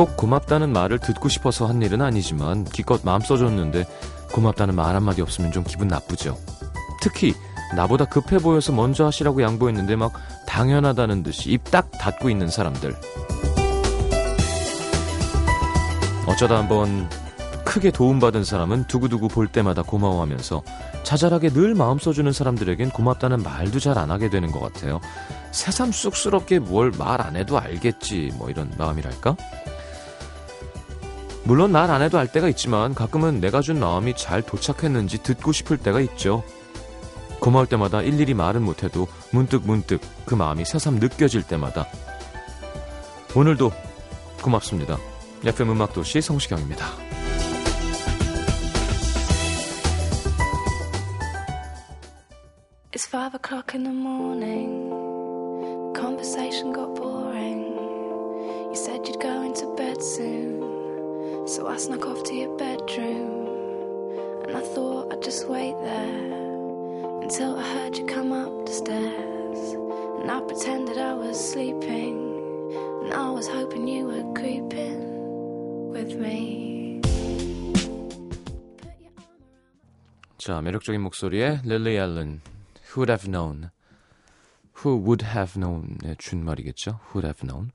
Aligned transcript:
꼭 0.00 0.16
고맙다는 0.16 0.72
말을 0.72 0.98
듣고 0.98 1.28
싶어서 1.28 1.66
한 1.66 1.82
일은 1.82 2.00
아니지만 2.00 2.64
기껏 2.64 3.02
마음 3.04 3.20
써줬는데 3.20 3.84
고맙다는 4.32 4.74
말 4.74 4.96
한마디 4.96 5.20
없으면 5.20 5.52
좀 5.52 5.62
기분 5.62 5.88
나쁘죠. 5.88 6.38
특히 7.02 7.34
나보다 7.76 8.06
급해 8.06 8.38
보여서 8.38 8.72
먼저 8.72 9.04
하시라고 9.04 9.42
양보했는데 9.42 9.96
막 9.96 10.14
당연하다는 10.46 11.22
듯이 11.22 11.50
입 11.50 11.64
딱 11.64 11.90
닫고 11.90 12.30
있는 12.30 12.48
사람들. 12.48 12.96
어쩌다 16.26 16.56
한번 16.56 17.06
크게 17.66 17.90
도움받은 17.90 18.42
사람은 18.42 18.84
두고두고 18.86 19.28
볼 19.28 19.48
때마다 19.48 19.82
고마워하면서 19.82 20.62
자잘하게 21.02 21.50
늘 21.50 21.74
마음 21.74 21.98
써주는 21.98 22.32
사람들에겐 22.32 22.88
고맙다는 22.90 23.42
말도 23.42 23.78
잘 23.80 23.98
안 23.98 24.10
하게 24.10 24.30
되는 24.30 24.50
것 24.50 24.60
같아요. 24.60 24.98
새삼 25.50 25.92
쑥스럽게 25.92 26.58
뭘 26.60 26.90
말 26.92 27.20
안 27.20 27.36
해도 27.36 27.58
알겠지 27.58 28.32
뭐 28.38 28.48
이런 28.48 28.72
마음이랄까? 28.78 29.36
물론 31.44 31.72
말안 31.72 32.02
해도 32.02 32.18
알 32.18 32.30
때가 32.30 32.48
있지만 32.48 32.94
가끔은 32.94 33.40
내가 33.40 33.60
준 33.60 33.80
마음이 33.80 34.14
잘 34.14 34.42
도착했는지 34.42 35.22
듣고 35.22 35.52
싶을 35.52 35.78
때가 35.78 36.00
있죠. 36.00 36.42
고마울 37.40 37.66
때마다 37.66 38.02
일일이 38.02 38.34
말은 38.34 38.62
못해도 38.62 39.08
문득 39.32 39.62
문득 39.66 40.00
그 40.26 40.34
마음이 40.34 40.64
새삼 40.64 40.96
느껴질 40.96 41.42
때마다 41.42 41.86
오늘도 43.34 43.72
고맙습니다. 44.42 44.98
FM 45.44 45.70
음악도시 45.70 46.20
성시경입니다. 46.20 46.84
It's 52.92 53.06
five 53.06 53.34
o'clock 53.34 53.74
in 53.74 53.84
the 53.84 53.94
morning. 53.94 54.90
Conversation 55.94 56.72
got 56.72 56.94
boring. 56.96 57.72
You 58.68 58.76
said 58.76 59.06
you'd 59.06 59.20
go 59.20 59.42
into 59.42 59.74
bed 59.76 60.02
soon. 60.02 60.69
So 61.47 61.67
I 61.67 61.77
snuck 61.77 62.05
off 62.05 62.23
to 62.23 62.33
your 62.33 62.55
bedroom. 62.57 63.47
And 64.47 64.57
I 64.57 64.61
thought 64.61 65.13
I'd 65.13 65.21
just 65.21 65.47
wait 65.47 65.75
there 65.81 67.21
until 67.21 67.57
I 67.57 67.63
heard 67.73 67.97
you 67.97 68.05
come 68.05 68.31
up 68.31 68.65
the 68.65 68.73
stairs. 68.73 69.61
And 70.21 70.29
I 70.31 70.41
pretended 70.41 70.97
I 70.97 71.13
was 71.13 71.37
sleeping. 71.39 72.17
And 73.03 73.13
I 73.13 73.29
was 73.31 73.47
hoping 73.47 73.87
you 73.87 74.05
were 74.05 74.33
creeping 74.33 75.91
with 75.91 76.15
me. 76.15 77.01
자, 80.37 80.61
매력적인 80.61 81.01
목소리의 81.01 81.61
릴리 81.63 81.95
앨런 81.97 82.41
Who 82.91 83.01
would 83.01 83.11
have 83.11 83.29
known? 83.29 83.71
Who 84.83 85.01
would 85.01 85.25
have 85.25 85.59
known의 85.59 86.17
준말이겠죠? 86.17 86.99
Who 87.09 87.21
would 87.21 87.25
have 87.25 87.47
known? 87.47 87.71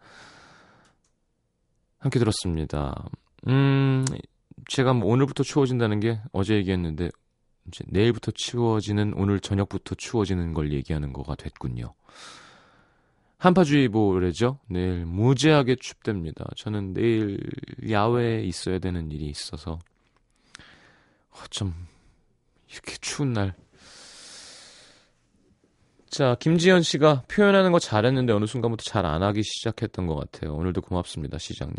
함께 1.99 2.19
들었습니다. 2.19 3.09
음, 3.48 4.06
제가 4.68 4.94
뭐 4.94 5.12
오늘부터 5.12 5.44
추워진다는 5.44 6.00
게 6.00 6.20
어제 6.32 6.56
얘기했는데 6.56 7.10
이제 7.68 7.84
내일부터 7.88 8.32
추워지는 8.32 9.14
오늘 9.16 9.40
저녁부터 9.40 9.96
추워지는 9.96 10.54
걸 10.54 10.72
얘기하는 10.72 11.14
거가 11.14 11.36
됐군요. 11.36 11.94
한파주의보래죠. 13.38 14.60
내일 14.70 15.06
무지하게 15.06 15.76
춥답니다. 15.76 16.46
저는 16.56 16.94
내일 16.94 17.40
야외에 17.90 18.44
있어야 18.44 18.80
되는 18.80 19.12
일이 19.12 19.26
있어서 19.28 19.80
어쩜 21.44 21.74
이렇게 22.72 22.96
추운 23.02 23.34
날 23.34 23.56
자, 26.10 26.36
김지현 26.40 26.82
씨가 26.82 27.24
표현하는 27.28 27.74
거 27.74 27.80
잘했는데 27.80 28.32
어느 28.32 28.46
순간부터 28.46 28.84
잘 28.84 29.06
안 29.06 29.22
하기 29.22 29.44
시작했던 29.44 30.08
것 30.08 30.16
같아요. 30.16 30.56
오늘도 30.56 30.82
고맙습니다, 30.82 31.38
시장님. 31.38 31.76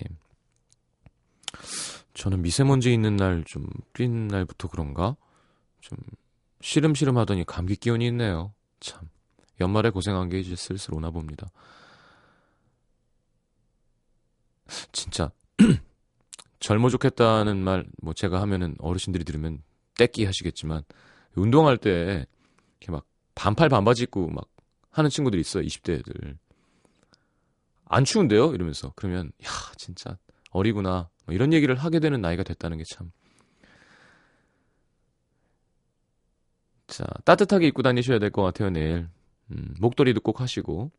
저는 2.14 2.42
미세먼지 2.42 2.92
있는 2.92 3.16
날, 3.16 3.44
좀, 3.44 3.66
뛴 3.92 4.28
날부터 4.28 4.68
그런가? 4.68 5.16
좀, 5.80 5.98
시름시름 6.60 7.18
하더니 7.18 7.44
감기 7.44 7.76
기운이 7.76 8.06
있네요. 8.08 8.54
참. 8.80 9.08
연말에 9.60 9.90
고생한 9.90 10.28
게 10.28 10.40
이제 10.40 10.56
슬슬 10.56 10.94
오나 10.94 11.10
봅니다. 11.10 11.48
진짜, 14.92 15.30
젊어 16.60 16.88
좋겠다는 16.88 17.62
말, 17.62 17.86
뭐 18.02 18.12
제가 18.14 18.40
하면은 18.42 18.74
어르신들이 18.78 19.24
들으면 19.24 19.62
떼끼 19.96 20.24
하시겠지만, 20.24 20.82
운동할 21.34 21.76
때, 21.76 22.26
이렇게 22.80 22.92
막, 22.92 23.06
반팔 23.34 23.68
반바지 23.68 24.04
입고 24.04 24.28
막 24.28 24.48
하는 24.90 25.10
친구들 25.10 25.38
있어요. 25.38 25.62
20대 25.62 25.98
애들. 25.98 26.38
안 27.84 28.04
추운데요? 28.04 28.54
이러면서. 28.54 28.92
그러면 28.96 29.30
야, 29.44 29.48
진짜 29.76 30.16
어리구나. 30.50 31.10
뭐 31.26 31.34
이런 31.34 31.52
얘기를 31.52 31.74
하게 31.76 32.00
되는 32.00 32.20
나이가 32.20 32.42
됐다는 32.42 32.78
게 32.78 32.84
참. 32.94 33.10
자, 36.86 37.04
따뜻하게 37.24 37.66
입고 37.68 37.82
다니셔야 37.82 38.18
될 38.18 38.30
것 38.30 38.42
같아요, 38.42 38.70
내일. 38.70 39.08
음, 39.50 39.74
목도리도 39.80 40.20
꼭 40.20 40.40
하시고. 40.40 40.90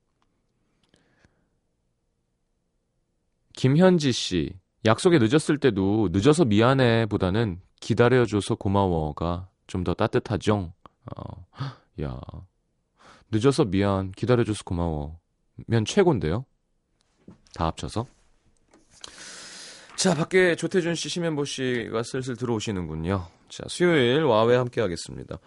김현지 3.54 4.12
씨. 4.12 4.54
약속에 4.86 5.18
늦었을 5.20 5.58
때도 5.58 6.10
늦어서 6.12 6.46
미안해 6.46 7.08
보다는 7.08 7.60
기다려줘서 7.80 8.56
고마워가 8.56 9.50
좀 9.68 9.84
더 9.84 9.94
따뜻하죠? 9.94 10.74
어, 11.16 11.46
야. 12.04 12.20
늦어서 13.32 13.66
미안. 13.66 14.12
기다려줘서 14.12 14.64
고마워. 14.66 15.20
면 15.68 15.86
최고인데요? 15.86 16.46
다 17.56 17.66
합쳐서. 17.68 18.08
자, 19.98 20.14
밖에 20.14 20.56
조태준 20.56 20.94
씨, 20.94 21.10
심현보 21.10 21.44
씨가 21.44 22.04
슬슬 22.04 22.36
들어오시는군요. 22.36 23.26
자, 23.50 23.64
수요일 23.68 24.22
와외 24.26 24.56
함께 24.56 24.80
하겠습니다. 24.80 25.40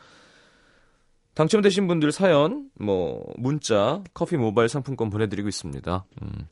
당첨되신 1.35 1.87
분들 1.87 2.11
사연, 2.11 2.69
뭐, 2.75 3.33
문자, 3.37 4.03
커피 4.13 4.37
모바일 4.37 4.69
상품권 4.69 5.09
보내드리고 5.09 5.49
있습니다. 5.49 6.05
음. 6.23 6.49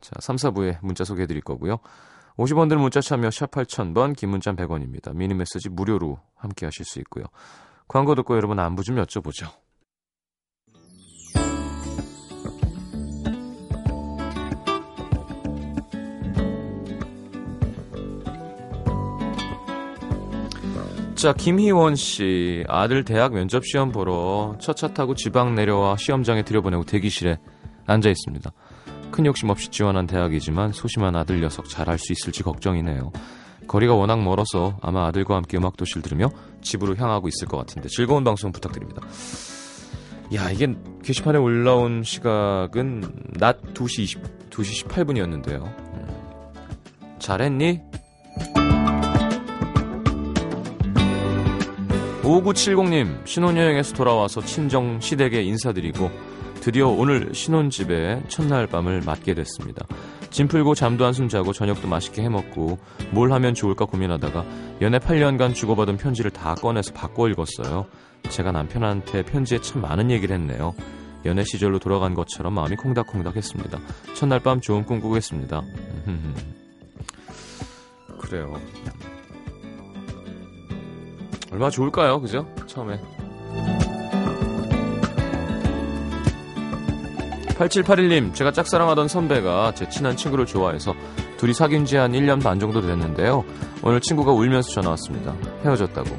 자, 0.00 0.12
3, 0.20 0.36
4부에 0.36 0.78
문자 0.82 1.02
소개해 1.02 1.26
드릴 1.26 1.42
거고요. 1.42 1.80
50원들 2.36 2.76
문자 2.76 3.00
참여 3.00 3.32
샵 3.32 3.50
8000번, 3.50 4.14
긴 4.16 4.28
문자 4.28 4.52
100원입니다. 4.52 5.12
미니 5.12 5.34
메시지 5.34 5.68
무료로 5.68 6.20
함께 6.36 6.64
하실 6.64 6.84
수 6.84 7.00
있고요. 7.00 7.24
광고 7.88 8.14
듣고 8.14 8.36
여러분 8.36 8.60
안부 8.60 8.84
좀 8.84 9.02
여쭤보죠. 9.02 9.50
자, 21.26 21.32
김희원 21.32 21.96
씨. 21.96 22.62
아들 22.68 23.04
대학 23.04 23.32
면접 23.32 23.66
시험 23.66 23.90
보러 23.90 24.54
첫차 24.60 24.94
타고 24.94 25.16
지방 25.16 25.56
내려와 25.56 25.96
시험장에 25.96 26.44
들여보내고 26.44 26.84
대기실에 26.84 27.38
앉아 27.84 28.08
있습니다. 28.10 28.52
큰 29.10 29.26
욕심 29.26 29.50
없이 29.50 29.68
지원한 29.72 30.06
대학이지만 30.06 30.70
소심한 30.70 31.16
아들 31.16 31.40
녀석 31.40 31.68
잘할 31.68 31.98
수 31.98 32.12
있을지 32.12 32.44
걱정이네요. 32.44 33.10
거리가 33.66 33.94
워낙 33.94 34.22
멀어서 34.22 34.78
아마 34.82 35.06
아들과 35.08 35.34
함께 35.34 35.56
음악도시를 35.56 36.02
들으며 36.02 36.30
집으로 36.62 36.94
향하고 36.94 37.26
있을 37.26 37.48
것 37.48 37.56
같은데 37.56 37.88
즐거운 37.88 38.22
방송 38.22 38.52
부탁드립니다. 38.52 39.02
야, 40.32 40.48
이게 40.52 40.76
게시판에 41.02 41.38
올라온 41.38 42.04
시각은 42.04 43.32
낮 43.40 43.74
2시 43.74 44.02
20, 44.02 44.50
2시 44.50 44.86
18분이었는데요. 44.86 45.64
음. 45.64 47.16
잘했니? 47.18 47.80
5970님, 52.26 53.24
신혼여행에서 53.24 53.94
돌아와서 53.94 54.40
친정 54.40 55.00
시댁에 55.00 55.42
인사드리고 55.42 56.10
드디어 56.60 56.88
오늘 56.88 57.32
신혼집에 57.32 58.24
첫날 58.26 58.66
밤을 58.66 59.02
맞게 59.02 59.34
됐습니다. 59.34 59.86
짐 60.30 60.48
풀고 60.48 60.74
잠도 60.74 61.04
한숨 61.04 61.28
자고 61.28 61.52
저녁도 61.52 61.86
맛있게 61.86 62.22
해먹고 62.22 62.80
뭘 63.12 63.30
하면 63.30 63.54
좋을까 63.54 63.84
고민하다가 63.84 64.44
연애 64.80 64.98
8년간 64.98 65.54
주고받은 65.54 65.98
편지를 65.98 66.32
다 66.32 66.56
꺼내서 66.56 66.92
바꿔 66.94 67.28
읽었어요. 67.28 67.86
제가 68.28 68.50
남편한테 68.50 69.22
편지에 69.22 69.60
참 69.60 69.82
많은 69.82 70.10
얘기를 70.10 70.34
했네요. 70.34 70.74
연애 71.26 71.44
시절로 71.44 71.78
돌아간 71.78 72.14
것처럼 72.14 72.54
마음이 72.54 72.74
콩닥콩닥 72.74 73.36
했습니다. 73.36 73.78
첫날 74.14 74.40
밤 74.40 74.60
좋은 74.60 74.84
꿈 74.84 75.00
꾸겠습니다. 75.00 75.62
그래요. 78.18 78.52
얼마나 81.56 81.70
좋을까요? 81.70 82.20
그죠? 82.20 82.46
처음에. 82.66 83.00
8781님, 87.54 88.34
제가 88.34 88.52
짝사랑하던 88.52 89.08
선배가 89.08 89.72
제 89.74 89.88
친한 89.88 90.14
친구를 90.14 90.44
좋아해서 90.44 90.94
둘이 91.38 91.54
사귄 91.54 91.86
지 91.86 91.96
한 91.96 92.12
1년 92.12 92.42
반 92.42 92.60
정도 92.60 92.82
됐는데요. 92.82 93.42
오늘 93.82 94.02
친구가 94.02 94.32
울면서 94.32 94.70
전화 94.70 94.90
왔습니다. 94.90 95.34
헤어졌다고. 95.64 96.10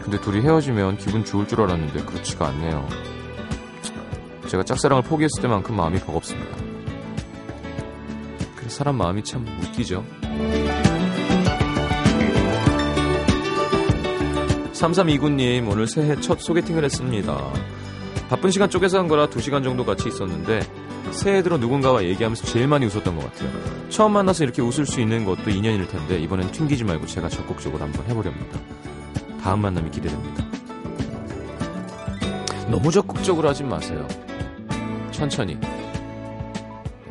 근데 0.00 0.20
둘이 0.20 0.42
헤어지면 0.42 0.98
기분 0.98 1.24
좋을 1.24 1.48
줄 1.48 1.62
알았는데 1.62 2.04
그렇지가 2.04 2.46
않네요. 2.46 2.86
제가 4.46 4.62
짝사랑을 4.62 5.02
포기했을 5.02 5.42
때만큼 5.42 5.74
마음이 5.74 5.98
버겁습니다. 5.98 6.56
사람 8.68 8.96
마음이 8.96 9.24
참 9.24 9.44
웃기죠. 9.62 10.04
3329님, 14.84 15.70
오늘 15.70 15.86
새해 15.86 16.14
첫 16.20 16.40
소개팅을 16.40 16.84
했습니다. 16.84 17.38
바쁜 18.28 18.50
시간 18.50 18.68
쪼개서 18.68 18.98
한 18.98 19.08
거라 19.08 19.28
2시간 19.28 19.64
정도 19.64 19.82
같이 19.84 20.08
있었는데, 20.08 20.60
새해 21.10 21.42
들어 21.42 21.56
누군가와 21.56 22.04
얘기하면서 22.04 22.44
제일 22.44 22.68
많이 22.68 22.84
웃었던 22.84 23.16
것 23.16 23.32
같아요. 23.32 23.50
처음 23.88 24.12
만나서 24.12 24.44
이렇게 24.44 24.60
웃을 24.60 24.84
수 24.84 25.00
있는 25.00 25.24
것도 25.24 25.48
인연일 25.48 25.88
텐데, 25.88 26.18
이번엔 26.18 26.52
튕기지 26.52 26.84
말고 26.84 27.06
제가 27.06 27.30
적극적으로 27.30 27.82
한번 27.82 28.04
해보렵니다. 28.06 28.58
다음 29.42 29.62
만남이 29.62 29.90
기대됩니다. 29.90 30.44
너무 32.68 32.90
적극적으로 32.90 33.48
하진 33.48 33.68
마세요. 33.68 34.06
천천히. 35.12 35.56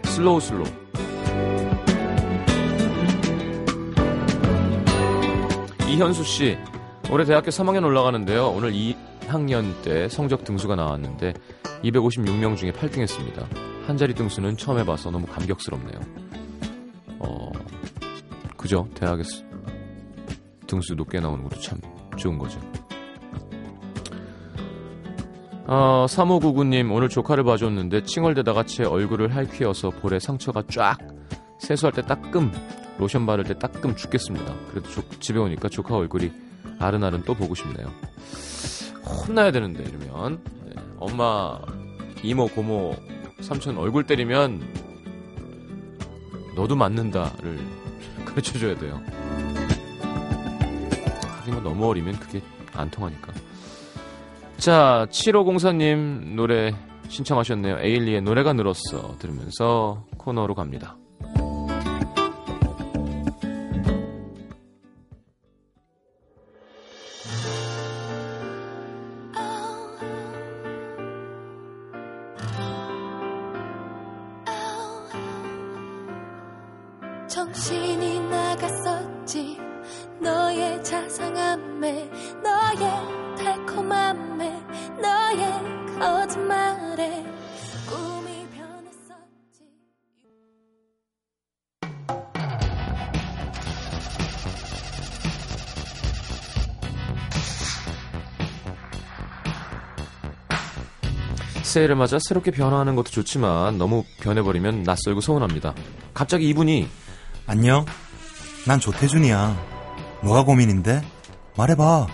slow 0.04 0.39
slow. 0.39 0.68
이현수 5.88 6.24
씨, 6.24 6.58
올해 7.11 7.25
대학교 7.25 7.51
3학년 7.51 7.83
올라가는데요. 7.83 8.47
오늘 8.47 8.71
2학년 8.71 9.81
때 9.83 10.07
성적 10.09 10.44
등수가 10.44 10.75
나왔는데 10.75 11.33
256명 11.83 12.57
중에 12.57 12.71
8등 12.71 13.00
했습니다. 13.00 13.45
한 13.85 13.97
자리 13.97 14.13
등수는 14.13 14.57
처음 14.57 14.79
해봐서 14.79 15.11
너무 15.11 15.27
감격스럽네요. 15.27 16.00
어, 17.19 17.51
그죠? 18.57 18.88
대학에서 18.95 19.44
등수 20.65 20.95
높게 20.95 21.19
나오는 21.19 21.44
것도 21.44 21.59
참 21.59 21.79
좋은 22.17 22.38
거죠. 22.38 22.59
어, 25.65 26.05
3599님, 26.07 26.91
오늘 26.91 27.09
조카를 27.09 27.44
봐줬는데 27.44 28.03
칭얼대다가 28.03 28.63
제 28.65 28.83
얼굴을 28.83 29.35
할퀴어서 29.35 29.91
볼에 29.91 30.19
상처가 30.19 30.63
쫙. 30.69 30.97
세수할 31.59 31.94
때 31.94 32.01
따끔, 32.01 32.51
로션 32.97 33.25
바를 33.25 33.44
때 33.44 33.57
따끔 33.57 33.95
죽겠습니다. 33.95 34.53
그래도 34.69 34.89
조, 34.89 35.01
집에 35.19 35.39
오니까 35.39 35.69
조카 35.69 35.95
얼굴이 35.95 36.31
아른아른 36.80 37.24
또 37.24 37.34
보고 37.34 37.56
싶네요. 37.56 37.92
혼나야 39.06 39.52
되는데, 39.52 39.84
이러면. 39.84 40.42
네, 40.66 40.74
엄마, 40.98 41.60
이모, 42.24 42.48
고모, 42.48 42.96
삼촌 43.42 43.78
얼굴 43.78 44.06
때리면 44.06 44.62
너도 46.56 46.75
맞는다를 46.75 47.60
가르쳐줘야 48.25 48.75
돼요. 48.78 49.02
하긴 51.38 51.54
뭐 51.56 51.64
너무 51.64 51.88
어리면 51.90 52.20
그게 52.20 52.42
안 52.74 52.90
통하니까. 52.90 53.34
자, 54.58 55.06
7504님 55.10 56.36
노래 56.36 56.74
신청하셨네요. 57.10 57.80
에일리의 57.80 58.22
노래가 58.22 58.54
늘었어. 58.54 59.18
들으면서 59.20 60.06
코너로 60.18 60.56
갑니다. 60.56 60.96
새해를 101.74 101.96
맞아 101.96 102.20
새롭게 102.20 102.52
변화하는 102.52 102.96
것도 102.96 103.10
좋지만 103.10 103.80
너무 103.80 104.04
변해버리면 104.22 104.84
낯설고 104.84 105.22
서운합니다. 105.22 105.74
갑자기 106.14 106.48
이분이 106.50 106.88
안녕. 107.48 107.86
난 108.68 108.80
조태준이야. 108.80 109.58
뭐가 110.22 110.44
고민인데? 110.44 111.02
말해봐. 111.58 112.06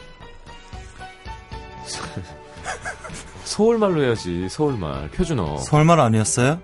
서울말로 3.44 4.02
해야지 4.02 4.48
서울말 4.48 5.10
표준어 5.10 5.58
서울말 5.58 6.00
아니었어요? 6.00 6.62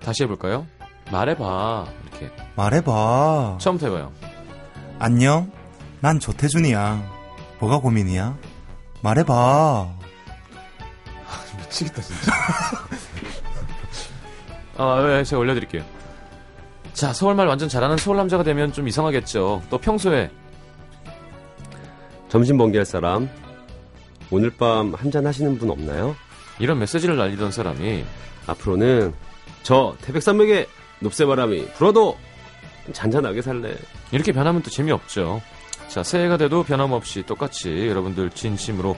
다시 0.00 0.22
해볼까요? 0.22 0.68
말해봐 1.10 1.86
이렇게 2.02 2.30
말해봐. 2.54 3.58
처음부터 3.60 3.88
해봐요. 3.88 4.12
안녕. 5.00 5.50
난 6.00 6.20
조태준이야. 6.20 7.02
뭐가 7.58 7.78
고민이야? 7.80 8.36
말해봐. 9.02 9.99
미치겠다 11.70 12.02
진짜. 12.02 12.32
아, 14.76 15.02
네, 15.06 15.24
제가 15.24 15.40
올려드릴게요. 15.40 15.84
자, 16.92 17.12
서울말 17.12 17.46
완전 17.46 17.68
잘하는 17.68 17.96
서울 17.96 18.16
남자가 18.16 18.42
되면 18.42 18.72
좀 18.72 18.88
이상하겠죠. 18.88 19.62
또 19.70 19.78
평소에 19.78 20.30
점심 22.28 22.58
번개할 22.58 22.84
사람 22.84 23.28
오늘 24.30 24.50
밤 24.50 24.94
한잔 24.94 25.26
하시는 25.26 25.58
분 25.58 25.70
없나요? 25.70 26.14
이런 26.58 26.78
메시지를 26.78 27.16
날리던 27.16 27.50
사람이 27.52 28.04
앞으로는 28.46 29.12
저 29.62 29.96
태백산맥의 30.02 30.66
높새바람이 31.00 31.72
불어도 31.72 32.16
잔잔하게 32.92 33.42
살래 33.42 33.74
이렇게 34.12 34.32
변하면 34.32 34.62
또 34.62 34.70
재미없죠. 34.70 35.40
자, 35.88 36.02
새해가 36.02 36.36
돼도 36.36 36.62
변함없이 36.62 37.24
똑같이 37.24 37.88
여러분들 37.88 38.30
진심으로 38.30 38.96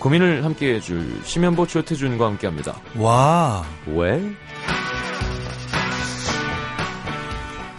고민을 0.00 0.44
함께 0.44 0.74
해줄 0.74 1.20
심연보 1.24 1.66
조태준과 1.66 2.24
함께 2.26 2.46
합니다. 2.46 2.76
와. 2.96 3.64
왜? 3.86 4.22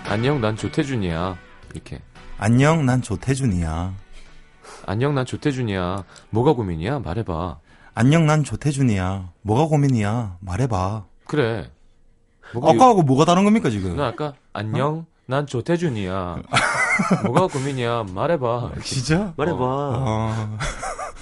안녕, 0.07 0.41
난 0.41 0.55
조태준이야. 0.55 1.37
이렇게. 1.73 2.01
안녕. 2.37 2.85
난 2.85 3.01
조태준이야. 3.01 3.93
안녕, 4.85 5.13
난 5.15 5.25
조태준이야. 5.25 6.03
뭐가 6.31 6.53
고민이야? 6.53 6.99
말해봐. 6.99 7.59
안녕. 7.93 8.25
난 8.25 8.43
조태준이야. 8.43 9.29
뭐가 9.43 9.65
고민이야? 9.67 10.37
말해봐. 10.41 11.05
그래. 11.25 11.71
뭐가 12.53 12.71
아까하고 12.71 13.03
뭐가 13.03 13.23
다른 13.25 13.43
겁니까, 13.45 13.69
지금? 13.69 13.95
나 13.95 14.07
아까 14.07 14.33
안녕 14.53 15.05
난 15.27 15.45
조태준이야 15.45 16.37
뭐가 17.25 17.45
고민이야 17.45 18.05
말해봐 18.11 18.71
진짜? 18.83 19.35
말해봐 19.37 19.59
어, 19.61 20.57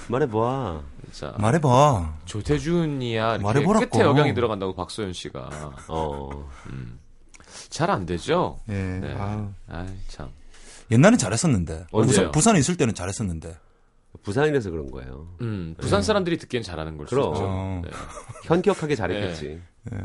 말해봐 0.08 0.80
자 1.12 1.34
말해봐. 1.38 2.14
조태준이야 2.24 3.38
말해보라고. 3.38 3.86
끝에 3.88 4.02
억양이 4.04 4.34
들어간다고 4.34 4.74
박소연 4.74 5.12
씨가 5.12 5.72
어잘안 5.88 6.98
되죠 8.06 8.58
예. 8.68 8.72
네. 8.72 9.14
아유. 9.14 9.48
아참 9.68 10.30
옛날엔 10.90 11.18
잘했었는데. 11.18 11.86
언제요? 11.92 12.06
부산, 12.16 12.30
부산 12.32 12.56
에 12.56 12.58
있을 12.60 12.76
때는 12.76 12.94
잘했었는데. 12.94 13.56
부산이라서 14.22 14.70
그런 14.70 14.90
거예요 14.90 15.28
음, 15.42 15.74
부산 15.78 16.02
사람들이 16.02 16.38
듣기엔 16.38 16.62
잘하는 16.62 16.96
걸 16.96 17.06
그럼. 17.06 17.32
어. 17.36 17.82
네. 17.84 17.90
현격하게 18.44 18.94
잘했겠지 18.96 19.60
예. 19.92 19.96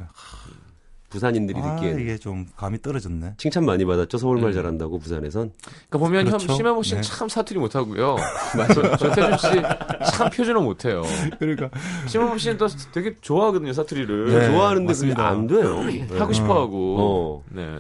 부산인들이 1.14 1.60
아, 1.62 1.76
듣기엔 1.76 2.00
이게 2.00 2.18
좀 2.18 2.48
감이 2.58 2.82
떨어졌네. 2.82 3.36
칭찬 3.38 3.66
많이 3.66 3.86
받았죠 3.86 4.18
서울말 4.18 4.50
음. 4.50 4.54
잘한다고 4.54 4.98
부산에선 4.98 5.52
그러니까 5.90 5.98
보면 6.00 6.22
현 6.28 6.38
그렇죠. 6.38 6.54
심현보 6.56 6.82
씨는 6.82 7.04
네. 7.04 7.08
참 7.08 7.30
사투리 7.30 7.60
못 7.60 7.76
하고요 7.76 8.16
맞아요 8.58 8.98
조태준 8.98 9.38
씨참 9.38 10.30
표준어 10.32 10.60
못 10.62 10.86
해요 10.86 11.04
그러니까. 11.38 11.70
심현보 12.08 12.38
씨는 12.40 12.58
또 12.58 12.68
되게 12.92 13.16
좋아하거든요 13.22 13.72
사투리를 13.74 14.26
네, 14.26 14.48
좋아하는데 14.48 14.82
그게 14.82 14.88
맞습니다. 14.88 15.28
안 15.30 15.46
돼요 15.46 15.84
네. 15.84 16.08
하고 16.18 16.34
싶어 16.34 16.62
하고 16.62 16.98
어. 17.00 17.44
네. 17.54 17.80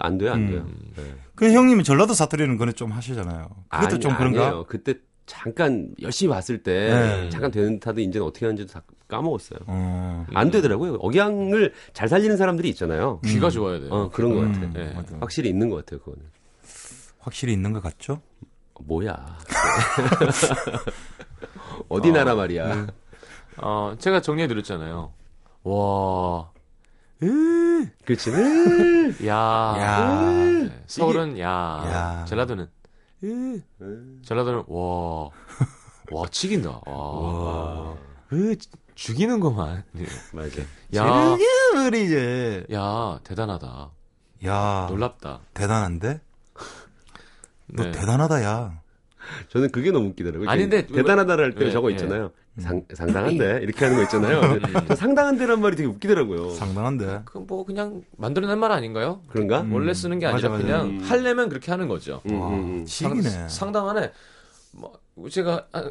안 0.00 0.18
돼요 0.18 0.32
안 0.32 0.40
음. 0.40 0.46
돼요 0.46 0.66
네. 0.96 1.14
그 1.34 1.52
형님이 1.52 1.82
전라도 1.84 2.14
사투리는 2.14 2.56
그네 2.56 2.72
좀 2.72 2.90
하시잖아요. 2.92 3.48
그것도 3.68 3.88
아니, 3.94 4.00
좀 4.00 4.16
그런가? 4.16 4.46
아니에요. 4.46 4.64
그때 4.68 4.94
잠깐 5.26 5.88
열심히 6.00 6.32
봤을 6.32 6.62
때 6.62 6.88
네. 6.90 7.30
잠깐 7.30 7.50
되는 7.50 7.78
듯하도 7.78 8.00
이제는 8.00 8.26
어떻게 8.26 8.46
하는지도 8.46 8.72
다 8.72 8.82
까먹었어요. 9.08 9.58
어. 9.66 10.26
안 10.34 10.50
되더라고요. 10.50 10.94
억양을 10.94 11.72
잘 11.92 12.08
살리는 12.08 12.36
사람들이 12.36 12.68
있잖아요. 12.70 13.20
귀가 13.24 13.50
좋아야 13.50 13.78
돼요 13.80 13.90
어 13.92 14.10
그런 14.10 14.34
것 14.34 14.40
음, 14.40 14.52
같아. 14.52 14.72
네. 14.72 14.92
맞아. 14.94 15.16
확실히 15.20 15.50
있는 15.50 15.68
것 15.68 15.76
같아요. 15.84 16.00
그거는. 16.00 16.22
확실히 17.18 17.52
있는 17.52 17.72
것 17.72 17.82
같죠? 17.82 18.20
어, 18.74 18.80
뭐야? 18.84 19.38
어디 21.88 22.12
나라 22.12 22.34
말이야? 22.34 22.86
어, 23.58 23.94
제가 23.98 24.20
정리해 24.20 24.48
드렸잖아요. 24.48 25.12
와, 25.64 26.50
으, 27.22 27.86
그렇지. 28.04 28.30
으, 28.30 29.26
야, 29.26 29.74
야. 29.78 30.30
네, 30.42 30.82
서울은 30.86 31.38
야, 31.38 31.46
야. 31.48 32.24
전라도는 32.28 32.64
으, 32.64 32.68
전라도는 34.22 34.64
와, 34.68 35.30
와 36.12 36.28
치긴다. 36.30 36.80
와, 36.86 36.92
와. 36.94 37.96
으, 38.32 38.56
죽이는 38.94 39.40
것만. 39.40 39.84
네. 39.92 40.04
맞아. 40.32 40.62
야, 40.94 41.36
이제 41.88 42.66
야, 42.72 43.20
대단하다. 43.24 43.90
야, 44.46 44.86
놀랍다. 44.90 45.40
대단한데? 45.54 46.20
너 47.68 47.84
네. 47.84 47.90
대단하다, 47.92 48.42
야. 48.42 48.80
저는 49.48 49.70
그게 49.70 49.90
너무 49.90 50.08
웃기더라고요. 50.08 50.48
아닌데 50.48 50.86
대단하다를 50.86 51.44
할때 51.44 51.64
왜, 51.66 51.70
저거 51.70 51.90
예. 51.90 51.94
있잖아요. 51.94 52.30
상, 52.58 52.82
상당한데 52.92 53.60
이렇게 53.62 53.84
하는 53.84 53.98
거 53.98 54.02
있잖아요. 54.04 54.40
저 54.88 54.94
상당한데란 54.94 55.60
말이 55.60 55.76
되게 55.76 55.88
웃기더라고요. 55.88 56.50
상당한데. 56.54 57.22
그뭐 57.26 57.64
그냥 57.66 58.02
만들어낸 58.16 58.58
말 58.58 58.72
아닌가요? 58.72 59.20
그런가? 59.28 59.60
음. 59.60 59.72
원래 59.74 59.92
쓰는 59.92 60.18
게 60.18 60.26
아니라 60.26 60.48
맞아, 60.48 60.62
맞아. 60.62 60.62
그냥 60.64 60.86
음. 60.98 61.00
하려면 61.00 61.48
그렇게 61.48 61.70
하는 61.70 61.86
거죠. 61.88 62.22
음, 62.30 62.40
와, 62.40 62.48
음, 62.48 62.54
음. 62.80 62.84
치기네. 62.86 63.48
상당하네. 63.48 64.10
뭐 64.72 64.98
제가 65.30 65.66
아, 65.72 65.90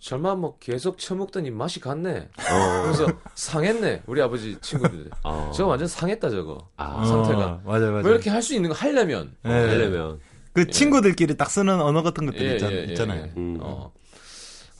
설마 0.00 0.36
뭐 0.36 0.56
계속 0.60 0.98
처먹더니 0.98 1.50
맛이 1.50 1.80
갔네. 1.80 2.28
어. 2.38 2.82
그래서 2.84 3.06
상했네. 3.34 4.02
우리 4.06 4.22
아버지 4.22 4.56
친구들. 4.60 5.10
어. 5.24 5.50
저거 5.54 5.70
완전 5.70 5.88
상했다 5.88 6.30
저거. 6.30 6.68
아, 6.76 7.04
상태가. 7.04 7.46
어, 7.46 7.60
맞아, 7.64 7.90
맞아. 7.90 8.06
왜 8.08 8.14
이렇게 8.14 8.30
할 8.30 8.40
수 8.40 8.54
있는 8.54 8.70
거 8.70 8.76
하려면. 8.76 9.32
예. 9.44 9.48
하려면 9.48 10.20
그 10.52 10.68
친구들끼리 10.68 11.36
딱 11.36 11.50
쓰는 11.50 11.80
언어 11.80 12.02
같은 12.02 12.26
것들 12.26 12.40
예, 12.40 12.52
있잖, 12.54 12.70
예, 12.72 12.76
예, 12.76 12.82
있잖아요. 12.84 13.24
예. 13.24 13.32
음. 13.36 13.58
어. 13.60 13.92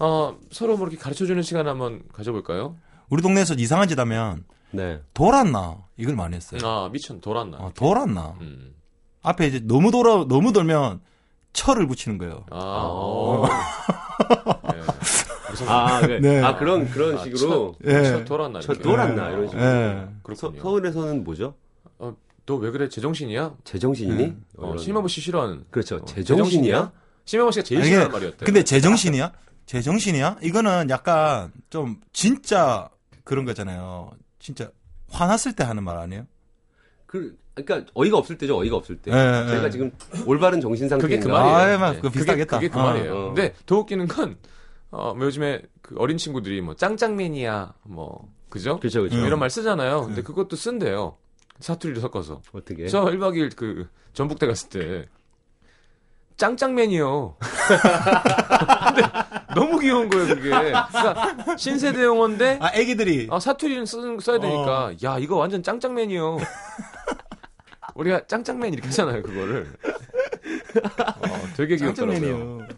어, 0.00 0.36
서로 0.50 0.76
뭐 0.76 0.86
이렇게 0.86 1.02
가르쳐 1.02 1.26
주는 1.26 1.42
시간 1.42 1.66
한번 1.66 2.02
가져볼까요? 2.12 2.76
우리 3.08 3.22
동네에서 3.22 3.54
이상한 3.54 3.88
짓 3.88 3.98
하면 3.98 4.44
네. 4.70 5.00
돌았나 5.14 5.78
이걸 5.96 6.14
많이 6.14 6.36
했어요. 6.36 6.60
아, 6.64 6.88
미천 6.92 7.20
돌았나. 7.20 7.58
어, 7.58 7.72
돌았나. 7.74 8.36
음. 8.40 8.74
앞에 9.22 9.46
이제 9.48 9.60
너무 9.64 9.90
돌아 9.90 10.24
너무 10.28 10.52
돌면 10.52 11.00
철을 11.52 11.86
붙이는 11.86 12.18
거예요. 12.18 12.44
아, 12.50 12.56
어. 12.58 13.42
어. 13.42 13.48
네. 14.72 14.80
무슨 15.50 15.68
아, 15.68 16.00
그, 16.00 16.06
네. 16.20 16.42
아 16.42 16.56
그런 16.56 16.88
그런 16.90 17.18
아, 17.18 17.24
식으로 17.24 17.74
첫, 17.82 17.88
예. 17.90 18.02
첫 18.04 18.24
돌았나. 18.24 18.60
저 18.60 18.72
이렇게. 18.72 18.82
돌았나 18.88 19.28
예. 19.30 19.32
이런 19.32 19.48
식으로. 19.48 19.62
예. 19.64 20.06
서, 20.34 20.48
그렇군요. 20.50 20.62
서울에서는 20.62 21.24
뭐죠? 21.24 21.54
너왜 22.46 22.70
그래? 22.70 22.88
제정신이야? 22.88 23.56
제정신이니? 23.64 24.24
음. 24.24 24.44
어, 24.56 24.66
이런- 24.68 24.78
신명보 24.78 25.08
씨 25.08 25.20
싫어하는. 25.20 25.64
그렇죠. 25.70 25.96
어, 25.96 26.04
제정신이야? 26.04 26.92
신명보 27.26 27.50
씨가 27.50 27.64
제일 27.64 27.84
싫어하는 27.84 28.10
말이었대. 28.12 28.44
근데 28.46 28.62
제정신이야? 28.64 29.32
제 29.68 29.82
정신이야? 29.82 30.38
이거는 30.42 30.88
약간 30.88 31.52
좀 31.68 32.00
진짜 32.14 32.88
그런 33.22 33.44
거잖아요. 33.44 34.10
진짜 34.38 34.70
화났을 35.10 35.52
때 35.54 35.62
하는 35.62 35.84
말 35.84 35.98
아니에요? 35.98 36.26
그 37.04 37.36
그러니까 37.54 37.90
어이가 37.92 38.16
없을 38.16 38.38
때죠. 38.38 38.56
어이가 38.56 38.76
없을 38.76 38.96
때. 38.96 39.10
예, 39.12 39.44
예. 39.44 39.50
제가 39.50 39.68
지금 39.68 39.90
올바른 40.24 40.62
정신 40.62 40.88
상태인가? 40.88 41.06
그게 41.06 41.18
그 41.20 41.28
말이에요. 41.28 41.54
아, 41.54 41.70
예, 41.72 41.76
맞- 41.76 41.90
네. 41.90 41.96
그거 41.96 42.08
그게- 42.08 42.18
비슷하겠다. 42.20 42.56
그게 42.60 42.68
그 42.70 42.78
어. 42.80 42.82
말이에요. 42.82 43.14
어. 43.14 43.24
근데 43.34 43.54
더 43.66 43.76
웃기는 43.80 44.08
건, 44.08 44.38
어, 44.90 45.12
뭐 45.14 45.26
요즘에 45.26 45.60
그 45.82 45.96
어린 45.98 46.16
친구들이 46.16 46.62
뭐 46.62 46.74
짱짱맨이야, 46.74 47.74
뭐, 47.82 48.26
그죠? 48.48 48.78
그렇죠, 48.78 49.00
그렇죠. 49.00 49.18
뭐 49.18 49.26
이런 49.26 49.38
말 49.38 49.50
쓰잖아요. 49.50 50.06
근데 50.06 50.22
그것도 50.22 50.56
쓴대요. 50.56 51.18
사투리를 51.60 52.00
섞어서. 52.00 52.40
어떻게? 52.52 52.86
저 52.88 53.04
1박 53.04 53.34
2일 53.34 53.54
그 53.54 53.86
전북대 54.14 54.46
갔을 54.46 54.70
때 54.70 55.04
짱짱맨이요. 56.38 57.36
근데 58.88 59.02
너무 59.54 59.78
귀여운 59.78 60.08
거예요, 60.08 60.28
그게. 60.28 60.48
그러니까 60.48 61.56
신세대 61.56 62.02
용어인데 62.02 62.58
아, 62.62 62.70
애기들이 62.74 63.28
아, 63.30 63.38
사투리는 63.40 63.84
쓰, 63.84 64.00
써야 64.20 64.38
되니까 64.38 64.92
야, 65.04 65.18
이거 65.18 65.36
완전 65.36 65.62
짱짱맨이요. 65.62 66.38
우리가 67.94 68.26
짱짱맨 68.26 68.72
이렇게 68.72 68.86
하잖아요, 68.88 69.22
그거를. 69.22 69.66
어, 70.84 71.48
되게 71.56 71.76
귀엽더라고요. 71.76 72.20
짱짱맨이요. 72.20 72.68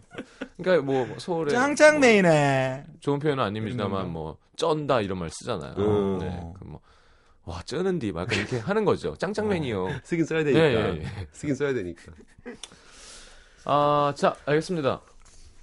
그러니까 0.56 0.84
뭐 0.84 1.06
서울에 1.18 1.50
짱짱맨이네. 1.52 2.84
좋은 3.00 3.18
표현은 3.18 3.44
아닙니다만 3.44 4.10
뭐 4.10 4.38
쩐다 4.56 5.02
이런 5.02 5.18
말 5.18 5.28
쓰잖아요. 5.30 5.74
음. 5.76 6.18
네. 6.18 6.40
그뭐 6.58 6.80
와, 7.44 7.62
쩌는디 7.62 8.12
막 8.12 8.32
이렇게 8.32 8.58
하는 8.58 8.84
거죠. 8.84 9.16
짱짱맨이요. 9.16 10.00
쓰긴 10.04 10.24
써야 10.24 10.44
되니까. 10.44 10.60
예, 10.60 10.74
예, 10.74 11.02
예. 11.02 11.26
쓰긴 11.32 11.54
써야 11.54 11.74
되니까. 11.74 12.12
아, 13.64 14.12
자, 14.16 14.34
알겠습니다. 14.46 15.00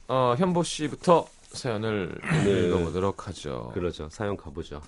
어, 0.08 0.36
현보 0.38 0.64
씨부터 0.64 1.28
사연을 1.50 2.16
네. 2.44 2.68
읽어보도록 2.68 3.28
하죠. 3.28 3.72
그러죠. 3.74 4.08
사연 4.12 4.38
가보죠. 4.38 4.82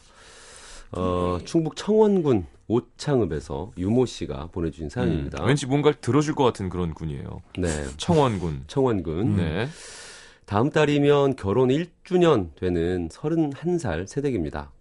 어, 0.91 1.37
충북 1.45 1.75
청원군 1.75 2.45
오창읍에서 2.67 3.73
유모 3.77 4.05
씨가 4.05 4.49
보내주신 4.51 4.89
사연입니다. 4.89 5.43
음, 5.43 5.47
왠지 5.47 5.65
뭔가를 5.65 5.99
들어줄 6.01 6.35
것 6.35 6.43
같은 6.43 6.69
그런 6.69 6.93
군이에요. 6.93 7.41
네. 7.57 7.85
청원군. 7.97 8.63
청원군. 8.67 9.35
네. 9.37 9.67
다음 10.45 10.69
달이면 10.69 11.35
결혼 11.35 11.69
1주년 11.69 12.55
되는 12.55 13.07
31살 13.09 14.07
새댁입니다. 14.07 14.71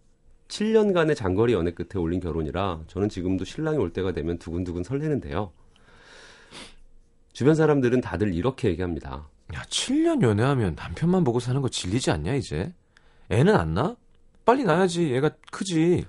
7년간의 0.48 1.14
장거리 1.14 1.52
연애 1.52 1.72
끝에 1.72 2.02
올린 2.02 2.20
결혼이라 2.20 2.80
저는 2.86 3.10
지금도 3.10 3.44
신랑이 3.44 3.76
올 3.76 3.92
때가 3.92 4.12
되면 4.12 4.38
두근두근 4.38 4.82
설레는데요. 4.82 5.52
주변 7.38 7.54
사람들은 7.54 8.00
다들 8.00 8.34
이렇게 8.34 8.66
얘기합니다. 8.68 9.28
야, 9.54 9.62
7년 9.68 10.22
연애하면 10.22 10.74
남편만 10.74 11.22
보고 11.22 11.38
사는 11.38 11.62
거 11.62 11.68
질리지 11.68 12.10
않냐, 12.10 12.34
이제? 12.34 12.74
애는 13.30 13.54
안 13.54 13.74
나? 13.74 13.94
빨리 14.44 14.64
낳아야지. 14.64 15.14
애가 15.14 15.30
크지. 15.52 16.04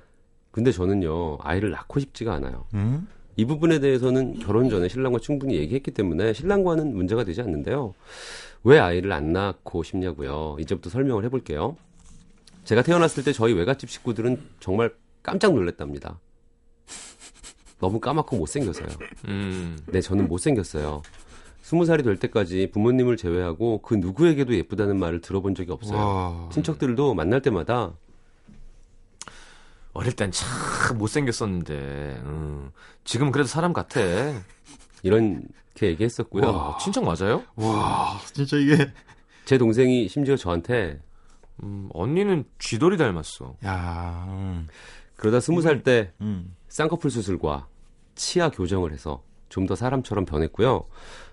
근데 0.50 0.71
저는요, 0.71 1.38
아이를 1.41 1.69
낳고 1.69 2.00
싶지가 2.00 2.33
않아요. 2.33 2.65
음? 2.74 3.07
이 3.36 3.45
부분에 3.45 3.77
대해서는 3.77 4.39
결혼 4.39 4.71
전에 4.71 4.88
신랑과 4.89 5.19
충분히 5.19 5.57
얘기했기 5.57 5.91
때문에 5.91 6.33
신랑과는 6.33 6.95
문제가 6.95 7.24
되지 7.24 7.41
않는데요. 7.41 7.93
왜 8.63 8.79
아이를 8.79 9.12
안 9.12 9.31
낳고 9.31 9.83
싶냐고요. 9.83 10.57
이제부터 10.59 10.89
설명을 10.89 11.25
해볼게요. 11.25 11.77
제가 12.63 12.81
태어났을 12.81 13.24
때 13.24 13.33
저희 13.33 13.53
외갓집 13.53 13.91
식구들은 13.91 14.41
정말 14.59 14.95
깜짝 15.21 15.53
놀랐답니다. 15.53 16.19
너무 17.79 18.00
까맣고 18.00 18.38
못생겨서요. 18.38 18.88
음. 19.27 19.77
네, 19.88 20.01
저는 20.01 20.27
못생겼어요. 20.27 21.01
스무 21.69 21.85
살이 21.85 22.01
될 22.01 22.17
때까지 22.17 22.71
부모님을 22.71 23.15
제외하고 23.15 23.83
그 23.83 23.93
누구에게도 23.93 24.55
예쁘다는 24.55 24.97
말을 24.97 25.21
들어본 25.21 25.53
적이 25.53 25.71
없어요. 25.73 25.99
와. 25.99 26.49
친척들도 26.51 27.13
만날 27.13 27.43
때마다 27.43 27.93
어릴 29.93 30.13
땐 30.15 30.31
참 30.31 30.97
못생겼었는데, 30.97 32.21
음. 32.25 32.71
지금 33.03 33.31
그래도 33.31 33.47
사람 33.47 33.71
같아. 33.73 33.99
이렇게 35.03 35.43
얘기했었고요. 35.79 36.47
와, 36.47 36.77
친척 36.79 37.03
맞아요? 37.03 37.43
와, 37.55 38.19
진짜 38.33 38.57
이게. 38.57 38.91
제 39.45 39.59
동생이 39.59 40.07
심지어 40.07 40.35
저한테 40.35 40.99
음, 41.61 41.88
언니는 41.93 42.45
쥐돌이 42.57 42.97
닮았어. 42.97 43.57
야, 43.65 44.25
음. 44.27 44.67
그러다 45.17 45.39
스무 45.39 45.61
살때 45.61 46.13
음. 46.21 46.55
쌍꺼풀 46.67 47.11
수술과 47.11 47.67
치아 48.15 48.49
교정을 48.49 48.91
해서 48.91 49.21
좀 49.49 49.65
더 49.67 49.75
사람처럼 49.75 50.25
변했고요. 50.25 50.85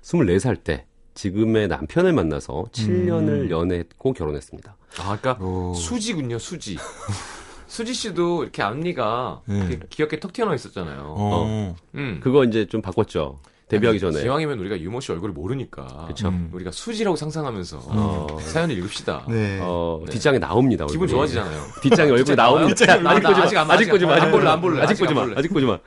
24살 0.02 0.62
때 0.64 0.86
지금의 1.14 1.68
남편을 1.68 2.12
만나서 2.12 2.66
7년을 2.72 3.50
연애했고 3.50 4.12
결혼했습니다. 4.12 4.76
아, 4.98 5.18
그러니까 5.18 5.44
오. 5.44 5.72
수지군요, 5.74 6.38
수지. 6.38 6.76
수지 7.66 7.94
씨도 7.94 8.42
이렇게 8.44 8.62
앞니가 8.62 9.42
네. 9.46 9.58
이렇게 9.58 9.78
귀엽게 9.90 10.20
턱 10.20 10.32
튀어나와 10.32 10.54
있었잖아요. 10.54 11.14
어. 11.16 11.76
음. 11.94 12.20
그거 12.22 12.44
이제 12.44 12.66
좀 12.66 12.80
바꿨죠. 12.82 13.38
데뷔하기 13.68 13.98
전에. 13.98 14.22
기왕이면 14.22 14.60
우리가 14.60 14.78
유모 14.78 15.00
씨 15.00 15.10
얼굴을 15.10 15.34
모르니까. 15.34 16.06
그쵸. 16.06 16.28
음. 16.28 16.50
우리가 16.52 16.70
수지라고 16.70 17.16
상상하면서 17.16 17.80
어, 17.86 18.38
사연을 18.40 18.78
읽읍시다. 18.78 19.26
네. 19.28 19.58
어, 19.60 20.00
네. 20.06 20.12
뒷장에 20.12 20.38
나옵니다. 20.38 20.86
기분 20.86 21.02
얼굴이. 21.02 21.10
좋아지잖아요. 21.10 21.62
뒷장에 21.82 22.10
얼굴 22.10 22.24
뒷장에 22.24 22.36
나옵니다. 22.36 23.28
아직 23.30 23.32
나 23.32 23.42
보지 23.42 23.54
마. 23.54 23.62
아직 23.74 23.90
보지 23.90 24.06
마. 24.06 24.14
아직 24.14 24.30
보지 24.30 24.44
마. 24.44 24.52
아직 24.82 25.38
아직 25.38 25.52
보지 25.52 25.64
안 25.64 25.70
마. 25.72 25.78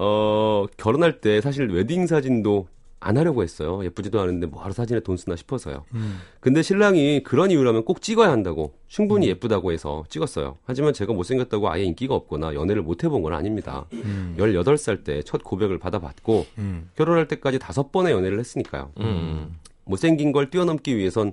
어, 0.00 0.66
결혼할 0.76 1.20
때 1.20 1.40
사실 1.40 1.66
웨딩 1.70 2.06
사진도 2.06 2.68
안 3.00 3.16
하려고 3.16 3.42
했어요. 3.44 3.84
예쁘지도 3.84 4.20
않은데 4.20 4.46
뭐하러 4.46 4.72
사진에 4.72 5.00
돈 5.00 5.16
쓰나 5.16 5.36
싶어서요. 5.36 5.84
음. 5.94 6.18
근데 6.40 6.62
신랑이 6.62 7.22
그런 7.22 7.50
이유라면 7.50 7.84
꼭 7.84 8.02
찍어야 8.02 8.30
한다고 8.30 8.74
충분히 8.88 9.28
예쁘다고 9.28 9.70
해서 9.72 10.04
찍었어요. 10.08 10.58
하지만 10.64 10.92
제가 10.92 11.12
못생겼다고 11.12 11.70
아예 11.70 11.84
인기가 11.84 12.14
없거나 12.14 12.54
연애를 12.54 12.82
못 12.82 13.04
해본 13.04 13.22
건 13.22 13.34
아닙니다. 13.34 13.86
음. 13.92 14.34
18살 14.38 15.04
때 15.04 15.20
첫 15.24 15.44
고백을 15.44 15.78
받아봤고 15.78 16.46
음. 16.58 16.90
결혼할 16.96 17.28
때까지 17.28 17.58
다섯 17.60 17.92
번의 17.92 18.12
연애를 18.12 18.38
했으니까요. 18.40 18.90
음. 18.98 19.56
못생긴 19.84 20.32
걸 20.32 20.50
뛰어넘기 20.50 20.96
위해선 20.96 21.32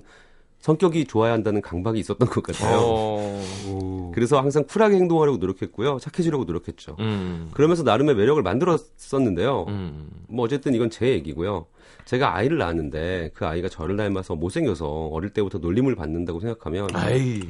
성격이 0.66 1.04
좋아야 1.04 1.32
한다는 1.32 1.62
강박이 1.62 2.00
있었던 2.00 2.28
것 2.28 2.42
같아요. 2.42 2.78
어. 2.80 3.42
오. 3.68 4.10
그래서 4.16 4.40
항상 4.40 4.64
쿨하게 4.64 4.96
행동하려고 4.96 5.38
노력했고요. 5.38 6.00
착해지려고 6.00 6.42
노력했죠. 6.42 6.96
음. 6.98 7.50
그러면서 7.54 7.84
나름의 7.84 8.16
매력을 8.16 8.42
만들었었는데요. 8.42 9.66
음. 9.68 10.10
뭐 10.28 10.44
어쨌든 10.44 10.74
이건 10.74 10.90
제 10.90 11.10
얘기고요. 11.10 11.66
제가 12.04 12.34
아이를 12.34 12.58
낳았는데 12.58 13.30
그 13.34 13.46
아이가 13.46 13.68
저를 13.68 13.96
닮아서 13.96 14.34
못생겨서 14.34 14.86
어릴 15.12 15.30
때부터 15.30 15.58
놀림을 15.58 15.94
받는다고 15.94 16.40
생각하면 16.40 16.88
아이. 16.94 17.42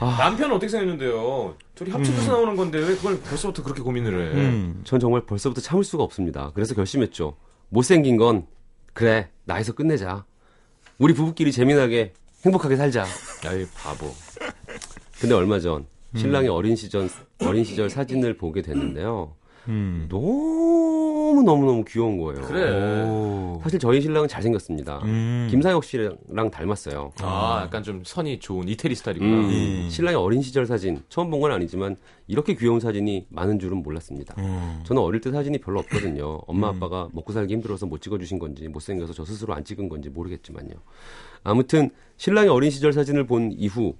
아. 0.00 0.16
남편은 0.18 0.56
어떻게 0.56 0.68
생겼는데요? 0.70 1.54
둘이 1.74 1.90
합쳐져서 1.90 2.32
나오는 2.32 2.56
건데 2.56 2.78
왜 2.78 2.94
그걸 2.94 3.20
벌써부터 3.20 3.62
그렇게 3.62 3.82
고민을 3.82 4.34
해? 4.34 4.40
음. 4.40 4.80
전 4.84 4.98
정말 4.98 5.26
벌써부터 5.26 5.60
참을 5.60 5.84
수가 5.84 6.02
없습니다. 6.02 6.50
그래서 6.54 6.74
결심했죠. 6.74 7.36
못생긴 7.68 8.16
건 8.16 8.46
그래 8.94 9.28
나에서 9.44 9.74
끝내자. 9.74 10.24
우리 10.98 11.12
부부끼리 11.14 11.52
재미나게 11.52 12.14
행복하게 12.44 12.76
살자. 12.76 13.04
야이 13.44 13.66
바보. 13.74 14.06
근데 15.20 15.34
얼마 15.34 15.60
전 15.60 15.86
신랑이 16.16 16.48
어린 16.48 16.74
시절 16.76 17.08
어린 17.40 17.64
시절 17.64 17.88
사진을 17.88 18.36
보게 18.36 18.62
됐는데요. 18.62 19.32
음. 19.68 20.06
너무 20.10 21.42
너무 21.46 21.64
너무 21.64 21.84
귀여운 21.84 22.18
거예요. 22.18 22.42
그래. 22.42 23.04
오. 23.04 23.60
사실 23.62 23.78
저희 23.78 24.00
신랑은 24.00 24.26
잘생겼습니다. 24.28 24.98
음. 25.04 25.46
김사혁 25.50 25.84
씨랑 25.84 26.50
닮았어요. 26.50 27.12
아, 27.20 27.60
약간 27.64 27.82
좀 27.84 28.02
선이 28.04 28.40
좋은 28.40 28.68
이태리 28.68 28.94
스타일이구나. 28.96 29.30
음, 29.32 29.44
음. 29.48 29.88
신랑의 29.88 30.18
어린 30.18 30.42
시절 30.42 30.66
사진 30.66 31.00
처음 31.08 31.30
본 31.30 31.40
건 31.40 31.52
아니지만 31.52 31.96
이렇게 32.26 32.54
귀여운 32.56 32.80
사진이 32.80 33.26
많은 33.30 33.60
줄은 33.60 33.82
몰랐습니다. 33.84 34.34
음. 34.38 34.80
저는 34.84 35.00
어릴 35.00 35.20
때 35.20 35.30
사진이 35.30 35.58
별로 35.58 35.78
없거든요. 35.80 36.40
엄마 36.48 36.68
아빠가 36.68 37.08
먹고 37.12 37.32
살기 37.32 37.54
힘들어서 37.54 37.86
못 37.86 38.02
찍어주신 38.02 38.40
건지 38.40 38.66
못 38.66 38.80
생겨서 38.80 39.12
저 39.12 39.24
스스로 39.24 39.54
안 39.54 39.64
찍은 39.64 39.88
건지 39.88 40.10
모르겠지만요. 40.10 40.74
아무튼 41.44 41.90
신랑의 42.16 42.50
어린 42.50 42.70
시절 42.70 42.92
사진을 42.92 43.26
본 43.26 43.50
이후 43.52 43.94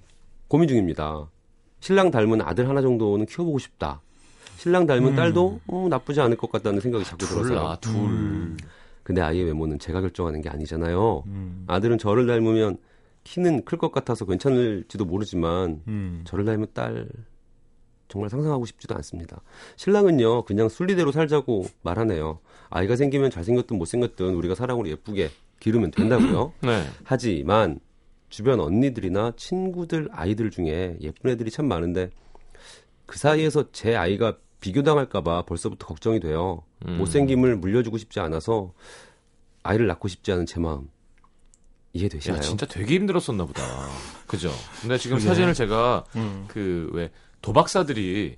고민 0.47 0.67
중입니다. 0.67 1.29
신랑 1.79 2.11
닮은 2.11 2.41
아들 2.41 2.69
하나 2.69 2.81
정도는 2.81 3.25
키워보고 3.25 3.59
싶다. 3.59 4.01
신랑 4.57 4.85
닮은 4.85 5.15
딸도 5.15 5.59
음, 5.73 5.89
나쁘지 5.89 6.21
않을 6.21 6.37
것 6.37 6.51
같다는 6.51 6.79
생각이 6.79 7.03
자꾸 7.03 7.25
둘, 7.25 7.35
들어서요. 7.43 7.59
아, 7.67 7.75
둘. 7.77 7.93
음. 7.95 8.57
근데 9.03 9.21
아이의 9.21 9.43
외모는 9.45 9.79
제가 9.79 9.99
결정하는 9.99 10.41
게 10.41 10.47
아니잖아요. 10.49 11.23
음. 11.27 11.65
아들은 11.67 11.97
저를 11.97 12.25
닮으면 12.27 12.77
키는 13.25 13.65
클 13.65 13.77
것 13.77 13.91
같아서 13.91 14.25
괜찮을지도 14.25 15.03
모르지만 15.05 15.81
음. 15.87 16.21
저를 16.25 16.45
닮은 16.45 16.67
딸 16.73 17.07
정말 18.07 18.29
상상하고 18.29 18.65
싶지도 18.65 18.95
않습니다. 18.95 19.41
신랑은요 19.75 20.43
그냥 20.43 20.69
순리대로 20.69 21.11
살자고 21.11 21.65
말하네요. 21.81 22.39
아이가 22.69 22.95
생기면 22.95 23.31
잘생겼든 23.31 23.77
못생겼든 23.77 24.35
우리가 24.35 24.55
사랑으로 24.55 24.87
예쁘게 24.87 25.29
기르면 25.63 25.91
된다고요. 25.91 26.53
네. 26.61 26.83
하지만 27.05 27.79
주변 28.27 28.59
언니들이나 28.59 29.31
친구들 29.37 30.09
아이들 30.11 30.51
중에 30.51 30.97
예쁜 30.99 31.31
애들이 31.31 31.49
참 31.49 31.67
많은데 31.67 32.09
그 33.05 33.17
사이에서 33.17 33.71
제 33.71 33.95
아이가 33.95 34.35
비교당할까봐 34.59 35.43
벌써부터 35.43 35.87
걱정이 35.87 36.19
돼요. 36.19 36.63
음. 36.85 36.97
못생김을 36.97 37.55
물려주고 37.57 37.97
싶지 37.97 38.19
않아서 38.19 38.73
아이를 39.63 39.87
낳고 39.87 40.09
싶지 40.09 40.33
않은 40.33 40.45
제 40.45 40.59
마음 40.59 40.89
이해되시나요? 41.93 42.39
야, 42.39 42.41
진짜 42.41 42.65
되게 42.65 42.95
힘들었었나 42.95 43.45
보다. 43.45 43.63
그죠? 44.27 44.51
근데 44.81 44.97
지금 44.97 45.17
사진을 45.19 45.53
제가 45.53 46.03
음. 46.17 46.45
그왜 46.49 47.09
도박사들이 47.41 48.35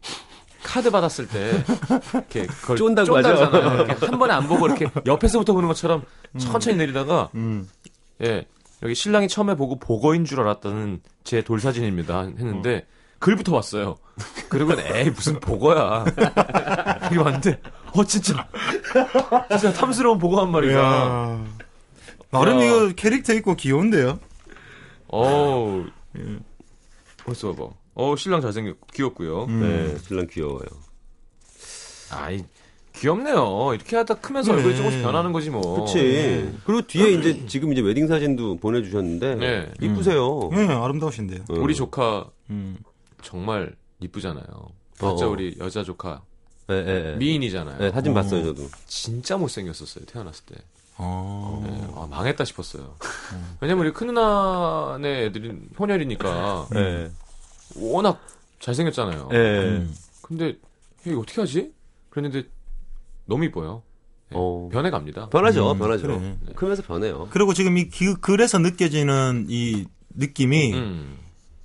카드 0.61 0.91
받았을 0.91 1.27
때 1.27 1.63
이렇게 2.13 2.47
쫀다고. 2.75 3.17
이렇게 3.19 3.93
한 4.05 4.19
번에 4.19 4.33
안 4.33 4.47
보고 4.47 4.67
이렇게 4.67 4.87
옆에서부터 5.05 5.53
보는 5.53 5.67
것처럼 5.69 6.03
천천히 6.37 6.77
내리다가 6.77 7.29
음. 7.35 7.67
예 8.21 8.45
여기 8.83 8.93
신랑이 8.95 9.27
처음에 9.27 9.55
보고 9.55 9.77
보거인 9.79 10.25
줄 10.25 10.39
알았다는 10.41 11.01
제 11.23 11.41
돌사진입니다 11.41 12.21
했는데 12.21 12.85
글부터 13.19 13.55
왔어요. 13.55 13.97
그리고 14.49 14.73
에이 14.79 15.09
무슨 15.09 15.39
보거야. 15.39 16.05
이게 17.11 17.17
왔는데 17.19 17.59
어 17.93 18.03
진짜 18.03 18.47
진짜 19.49 19.73
탐스러운 19.73 20.19
보거 20.19 20.41
한 20.41 20.51
마리가 20.51 20.73
이야. 20.73 21.45
나름 22.31 22.59
야. 22.59 22.65
이거 22.65 22.93
캐릭터 22.95 23.33
있고 23.33 23.55
귀여운데요? 23.55 24.19
어우 25.07 25.85
벌써 27.23 27.53
봐봐. 27.53 27.69
어 27.95 28.15
신랑 28.17 28.41
잘생겼고 28.41 28.87
귀엽고요. 28.93 29.45
음. 29.45 29.61
네, 29.61 29.97
신랑 29.99 30.27
귀여워요. 30.29 30.65
아이 32.11 32.43
귀엽네요. 32.99 33.71
이렇게 33.73 33.95
하다 33.97 34.15
크면서 34.15 34.51
네. 34.51 34.57
얼굴이 34.57 34.75
조금씩 34.77 35.01
변하는 35.01 35.31
거지 35.33 35.49
뭐. 35.49 35.83
그치. 35.83 36.51
그리고 36.65 36.81
뒤에 36.87 37.11
이제 37.11 37.45
지금 37.47 37.71
이제 37.73 37.81
웨딩 37.81 38.07
사진도 38.07 38.57
보내주셨는데 38.57 39.35
네. 39.35 39.71
이쁘세요. 39.81 40.49
예, 40.53 40.67
아름다우신데요. 40.67 41.41
어. 41.49 41.53
우리 41.53 41.75
조카 41.75 42.25
음. 42.49 42.77
정말 43.21 43.75
이쁘잖아요. 43.99 44.45
봤죠 44.99 45.25
어. 45.25 45.29
우리 45.29 45.55
여자 45.59 45.83
조카 45.83 46.21
네, 46.67 46.83
네, 46.83 47.03
네. 47.03 47.15
미인이잖아요. 47.17 47.77
네, 47.77 47.91
사진 47.91 48.11
어. 48.11 48.15
봤어요 48.15 48.43
저도. 48.45 48.67
진짜 48.87 49.37
못생겼었어요 49.37 50.05
태어났을 50.05 50.45
때. 50.45 50.55
아. 50.97 51.61
네, 51.65 51.87
아, 51.95 52.07
망했다 52.09 52.45
싶었어요. 52.45 52.95
왜냐면 53.59 53.85
우리 53.85 53.93
큰 53.93 54.07
누나네 54.07 55.25
애들이 55.25 55.51
혼혈이니까 55.77 56.67
네. 56.71 57.09
워낙 57.75 58.21
잘생겼잖아요. 58.59 59.27
네. 59.31 59.37
음. 59.37 59.95
근데 60.21 60.55
이거 61.05 61.19
어떻게 61.19 61.41
하지? 61.41 61.73
그랬는데 62.09 62.47
너무 63.25 63.45
이뻐요. 63.45 63.81
네, 64.29 64.35
어. 64.39 64.69
변해갑니다. 64.71 65.29
변하죠, 65.29 65.71
음, 65.71 65.77
변하죠. 65.77 66.07
그래. 66.07 66.37
크면서 66.55 66.83
변해요. 66.83 67.27
그리고 67.31 67.53
지금 67.53 67.77
이 67.77 67.87
기- 67.89 68.13
글에서 68.15 68.57
느껴지는 68.59 69.45
이 69.49 69.85
느낌이 70.15 70.73
음. 70.73 71.17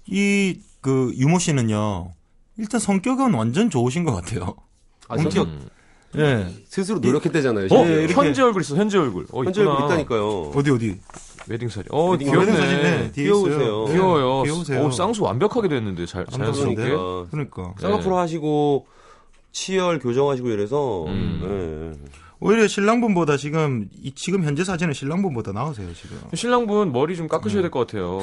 이그 0.07 1.13
유모 1.17 1.39
씨는요. 1.39 2.13
일단 2.59 2.81
성격은 2.81 3.33
완전 3.35 3.71
좋으신 3.71 4.05
것 4.05 4.13
같아요. 4.13 4.55
아, 5.09 5.17
성격 5.17 5.49
음. 5.49 5.69
예. 6.17 6.47
스스로 6.67 6.99
노력했대잖아요. 6.99 7.69
어. 7.71 7.87
이렇게- 7.87 8.13
현지 8.15 8.43
얼굴 8.43 8.63
있어, 8.63 8.75
현지 8.77 8.99
얼굴. 8.99 9.27
어, 9.33 9.45
현재 9.45 9.61
있구나. 9.63 9.77
얼굴 9.77 9.87
있다니까요. 9.91 10.51
어디 10.55 10.71
어디? 10.71 10.97
웨딩 11.49 11.69
사진. 11.69 11.85
어, 11.93 12.11
웨딩 12.11 12.31
귀엽네. 12.31 12.51
웨딩 12.53 12.61
사진에 12.61 13.13
뒤에 13.13 13.25
귀여우세요. 13.25 13.87
예, 13.89 13.93
귀여워요. 13.93 14.43
귀여우세요. 14.43 14.85
어, 14.87 14.91
쌍수 14.91 15.23
완벽하게 15.23 15.69
됐는데 15.69 16.07
잘 16.07 16.27
자연스럽게. 16.27 16.75
그러니까. 16.75 17.27
그러니까. 17.31 17.75
쌍꺼풀 17.81 18.13
하시고 18.15 18.87
치열 19.53 19.99
교정하시고 19.99 20.49
이래서 20.51 21.05
음. 21.07 21.95
네. 22.03 22.11
오히려 22.41 22.67
신랑분보다 22.67 23.37
지금 23.37 23.89
이 24.03 24.13
지금 24.15 24.45
현재 24.45 24.65
사진은 24.65 24.95
신랑분보다 24.95 25.53
나으세요 25.53 25.93
지금. 25.95 26.19
신랑분 26.35 26.93
머리 26.93 27.17
좀 27.17 27.27
네. 27.27 27.29
깎으셔야 27.29 27.63
될 27.63 27.71
것 27.71 27.87
같아요. 27.87 28.21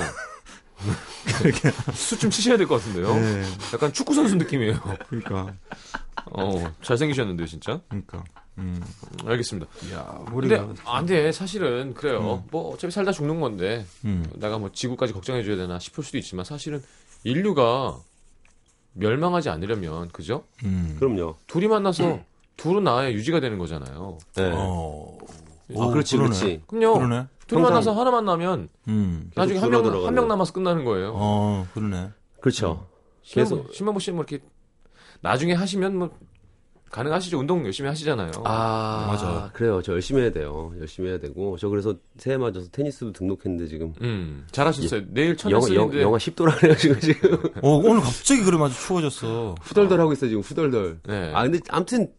수좀 1.93 2.29
치셔야 2.29 2.57
될 2.57 2.67
것 2.67 2.75
같은데요. 2.81 3.13
네. 3.15 3.43
약간 3.73 3.91
축구 3.93 4.13
선수 4.13 4.35
느낌이에요. 4.35 4.79
그러니까. 5.09 5.53
어, 6.31 6.73
잘생기셨는데요, 6.81 7.47
진짜. 7.47 7.79
그러니까. 7.87 8.23
음. 8.57 8.81
알겠습니다. 9.25 9.67
야, 9.93 10.23
근데 10.25 10.57
머리가. 10.57 10.73
안 10.85 11.05
돼. 11.05 11.31
사실은 11.31 11.93
그래요. 11.93 12.43
뭐 12.51 12.73
어차피 12.73 12.91
살다 12.91 13.11
죽는 13.11 13.39
건데 13.39 13.85
음. 14.05 14.25
내가 14.35 14.57
뭐 14.57 14.71
지구까지 14.71 15.13
걱정해 15.13 15.43
줘야 15.43 15.55
되나 15.57 15.77
싶을 15.79 16.03
수도 16.03 16.17
있지만 16.17 16.43
사실은 16.43 16.81
인류가 17.23 17.97
멸망하지 18.97 19.49
않으려면 19.49 20.10
그죠? 20.10 20.43
음. 20.63 20.95
그럼요. 20.99 21.36
둘이 21.47 21.67
만나서 21.67 22.19
둘은 22.57 22.83
나의 22.83 23.13
유지가 23.13 23.39
되는 23.39 23.57
거잖아요. 23.57 24.17
네. 24.36 24.51
어. 24.55 25.17
아, 25.69 25.73
오, 25.73 25.91
그렇지, 25.91 26.17
그러네. 26.17 26.36
그렇지. 26.38 26.62
그럼요. 26.67 26.93
그러네. 26.99 27.27
둘이 27.47 27.62
평상- 27.62 27.63
만나서 27.63 27.91
하나 27.93 28.12
만나면 28.12 28.69
음. 28.88 29.31
나중에 29.36 29.60
한 29.60 29.69
명. 29.69 30.05
한 30.05 30.13
명 30.13 30.27
남아서 30.27 30.53
끝나는 30.53 30.83
거예요. 30.86 31.12
어, 31.15 31.67
그러네. 31.73 32.10
그렇죠. 32.41 32.88
신만보, 33.23 33.55
계속. 33.63 33.73
신만보 33.73 33.99
씨는 33.99 34.15
뭐 34.15 34.25
이렇게 34.27 34.43
나중에 35.21 35.53
하시면 35.53 35.97
뭐 35.97 36.10
가능하시죠. 36.89 37.38
운동 37.39 37.65
열심히 37.65 37.89
하시잖아요. 37.89 38.32
아, 38.45 39.06
맞아. 39.10 39.50
그래요. 39.54 39.82
저 39.82 39.93
열심히 39.93 40.21
해야 40.21 40.32
돼요. 40.32 40.73
열심히 40.80 41.10
해야 41.10 41.19
되고. 41.19 41.58
저 41.58 41.67
그래서 41.69 41.95
새해 42.17 42.38
맞아서 42.38 42.67
테니스도 42.71 43.12
등록했는데 43.13 43.67
지금. 43.67 43.93
음, 44.02 44.45
잘하셨어요. 44.52 45.02
내일 45.10 45.36
영화, 45.50 45.54
영, 45.54 45.62
첫날인데 45.62 46.02
영화 46.02 46.17
10도라 46.17 46.58
그래가지고 46.58 47.00
지금 47.00 47.38
어, 47.62 47.69
오늘 47.78 48.00
갑자기 48.02 48.43
그래 48.43 48.58
아주 48.62 48.76
추워졌어. 48.80 49.56
후덜덜 49.62 50.00
하고 50.00 50.13
있어요, 50.13 50.30
지금 50.30 50.41
후덜덜. 50.41 51.00
네. 51.06 51.32
아, 51.34 51.43
근데 51.43 51.60
아무튼, 51.69 52.12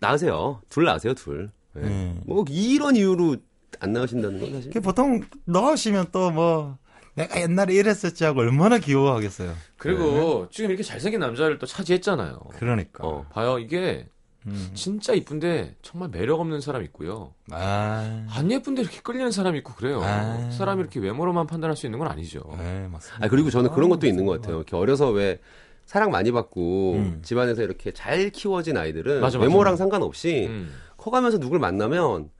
나으세요. 0.00 0.60
둘 0.68 0.84
나으세요, 0.84 1.14
둘. 1.14 1.50
네. 1.74 1.82
네. 1.82 2.20
뭐, 2.26 2.44
이런 2.50 2.96
이유로 2.96 3.36
안 3.80 3.92
나으신다는 3.92 4.38
건 4.40 4.52
사실. 4.52 4.72
그 4.72 4.80
보통 4.80 5.20
넣으시면 5.46 6.06
또 6.12 6.30
뭐 6.30 6.78
내가 7.14 7.40
옛날에 7.40 7.74
이랬었지 7.74 8.24
하고 8.24 8.40
얼마나 8.40 8.78
귀여워하겠어요. 8.78 9.54
그리고 9.76 10.48
지금 10.50 10.70
이렇게 10.70 10.82
잘생긴 10.82 11.20
남자를 11.20 11.58
또 11.58 11.66
차지했잖아요. 11.66 12.38
그러니까. 12.58 13.06
어. 13.06 13.26
봐요. 13.32 13.58
이게 13.58 14.06
음. 14.46 14.70
진짜 14.74 15.14
이쁜데 15.14 15.76
정말 15.82 16.10
매력 16.10 16.40
없는 16.40 16.60
사람 16.60 16.82
있고요. 16.84 17.32
아. 17.50 18.26
안 18.28 18.50
예쁜데 18.50 18.82
이렇게 18.82 19.00
끌리는 19.00 19.30
사람이 19.30 19.58
있고 19.58 19.74
그래요. 19.74 20.02
아. 20.02 20.50
사람이 20.50 20.80
이렇게 20.80 21.00
외모로만 21.00 21.46
판단할 21.46 21.76
수 21.76 21.86
있는 21.86 21.98
건 21.98 22.08
아니죠. 22.08 22.42
네, 22.58 22.88
맞습니다. 22.88 23.24
아, 23.24 23.28
그리고 23.28 23.50
저는 23.50 23.70
그런 23.70 23.88
것도 23.88 24.06
있는 24.06 24.26
것 24.26 24.40
같아요. 24.40 24.56
이렇게 24.56 24.76
어려서 24.76 25.10
왜, 25.10 25.38
사랑 25.86 26.10
많이 26.10 26.32
받고, 26.32 26.94
음. 26.94 27.20
집안에서 27.22 27.62
이렇게 27.62 27.92
잘 27.92 28.30
키워진 28.30 28.76
아이들은, 28.76 29.20
맞아, 29.20 29.38
맞아. 29.38 29.46
외모랑 29.46 29.76
상관없이, 29.76 30.46
음. 30.48 30.72
커가면서 30.96 31.38
누굴 31.38 31.58
만나면, 31.58 32.30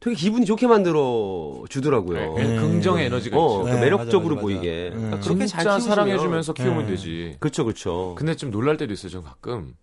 되게 0.00 0.16
기분이 0.16 0.46
좋게 0.46 0.66
만들어 0.66 1.62
주더라고요. 1.68 2.34
네, 2.34 2.56
긍정의 2.56 3.06
에너지가 3.06 3.36
어, 3.36 3.60
있죠. 3.60 3.64
그 3.64 3.68
네, 3.68 3.80
매력적으로 3.80 4.36
맞아, 4.36 4.46
맞아, 4.46 4.54
보이게. 4.58 4.84
맞아. 4.88 4.96
그러니까 4.96 5.16
음. 5.16 5.20
그렇게 5.20 5.46
잘 5.46 5.60
진짜 5.60 5.70
키우시면 5.76 5.94
사랑해주면서 5.94 6.52
키우면 6.54 6.86
네. 6.86 6.86
되지. 6.92 7.36
그렇죠, 7.38 7.64
그렇죠. 7.64 8.14
근데 8.16 8.34
좀 8.34 8.50
놀랄 8.50 8.78
때도 8.78 8.94
있어요. 8.94 9.10
전 9.10 9.22
가끔 9.22 9.74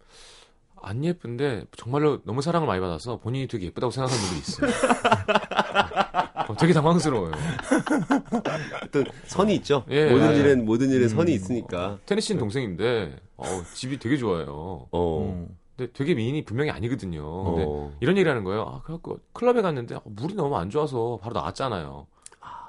안 0.82 1.06
예쁜데 1.06 1.66
정말로 1.78 2.20
너무 2.24 2.42
사랑을 2.42 2.68
많이 2.68 2.82
받아서 2.82 3.18
본인이 3.20 3.48
되게 3.48 3.68
예쁘다고 3.68 3.92
생각하는 3.92 4.20
분들이 4.20 4.40
있어요. 4.40 4.72
어, 6.48 6.56
되게 6.58 6.74
당황스러워요. 6.74 7.32
어떤 8.84 9.06
선이 9.26 9.54
있죠. 9.58 9.86
예, 9.92 10.10
모든 10.10 10.34
예. 10.34 10.40
일엔 10.40 10.66
모든 10.66 10.90
일에 10.90 11.06
음. 11.06 11.10
선이 11.10 11.32
있으니까. 11.32 12.00
테니스인 12.08 12.40
동생인데 12.40 13.18
어, 13.36 13.46
집이 13.76 14.00
되게 14.00 14.18
좋아요. 14.18 14.88
어. 14.92 15.22
음. 15.22 15.48
근데 15.78 15.92
되게 15.94 16.16
미인이 16.16 16.44
분명히 16.44 16.72
아니거든요. 16.72 17.44
근데 17.44 17.66
어. 17.68 17.96
이런 18.00 18.18
얘기를 18.18 18.32
하는 18.32 18.44
거예요. 18.44 18.64
아, 18.64 18.82
그래갖고 18.82 19.20
클럽에 19.34 19.62
갔는데 19.62 19.96
어, 19.96 20.02
물이 20.06 20.34
너무 20.34 20.58
안 20.58 20.72
좋아서 20.72 21.20
바로 21.22 21.36
나왔잖아요. 21.36 22.08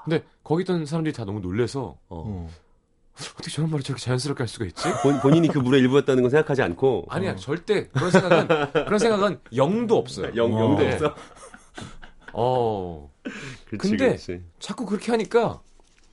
근데 0.03 0.23
거기 0.43 0.61
있던 0.61 0.85
사람들이 0.85 1.13
다 1.13 1.25
너무 1.25 1.39
놀래서 1.39 1.97
어. 2.07 2.23
어. 2.25 2.49
어떻게 3.15 3.49
저런 3.51 3.69
말을 3.69 3.83
저렇게 3.83 4.01
자연스럽게 4.01 4.43
할 4.43 4.47
수가 4.47 4.65
있지? 4.65 4.83
본, 5.03 5.19
본인이 5.19 5.47
그 5.49 5.57
물의 5.57 5.81
일부였다는 5.81 6.21
건 6.23 6.29
생각하지 6.29 6.61
않고 6.61 7.07
아니야 7.09 7.35
절대 7.35 7.87
그런 7.89 8.11
생각은 8.11 8.47
그런 8.85 8.99
생각은 8.99 9.39
영도 9.55 9.97
없어요. 9.97 10.31
영, 10.35 10.53
어. 10.53 10.59
영도 10.59 10.83
네. 10.83 10.93
없어. 10.93 11.15
어 12.31 13.11
그렇지, 13.65 13.77
근데 13.77 14.05
그렇지. 14.05 14.43
자꾸 14.59 14.85
그렇게 14.85 15.11
하니까 15.11 15.61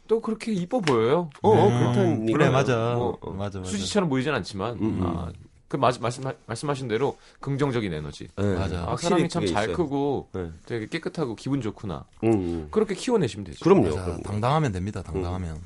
또 0.08 0.20
그렇게 0.20 0.52
이뻐 0.52 0.80
보여요. 0.80 1.30
어, 1.42 1.50
어, 1.50 1.68
음, 1.68 1.78
그렇다는 1.78 2.26
그래 2.26 2.32
얘기예요. 2.34 2.52
맞아. 2.52 2.96
어, 2.96 3.16
어. 3.20 3.30
맞아 3.32 3.58
맞아. 3.58 3.70
수지처럼 3.70 4.08
보이진 4.08 4.32
않지만 4.32 4.74
음, 4.78 4.82
음. 4.82 5.02
아, 5.06 5.30
그 5.68 5.76
마, 5.76 5.90
말씀 6.00 6.24
말씀하신 6.46 6.88
대로 6.88 7.16
긍정적인 7.40 7.92
에너지. 7.92 8.28
네, 8.36 8.54
맞아. 8.54 8.84
아, 8.88 8.96
사람이 8.96 9.28
참 9.28 9.44
잘. 9.46 9.72
크고 9.72 10.28
네. 10.32 10.50
되게 10.64 10.86
깨끗하고 10.86 11.34
기분 11.34 11.60
좋구나. 11.60 12.04
음, 12.24 12.32
음. 12.32 12.68
그렇게 12.70 12.94
키워내시면 12.94 13.44
되죠. 13.44 13.64
그럼요. 13.64 13.88
맞아. 13.88 14.04
그럼요. 14.04 14.22
당당하면 14.22 14.72
됩니다. 14.72 15.02
당당하면. 15.02 15.58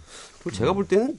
그리고 0.43 0.57
제가 0.57 0.73
볼 0.73 0.87
때는 0.89 1.19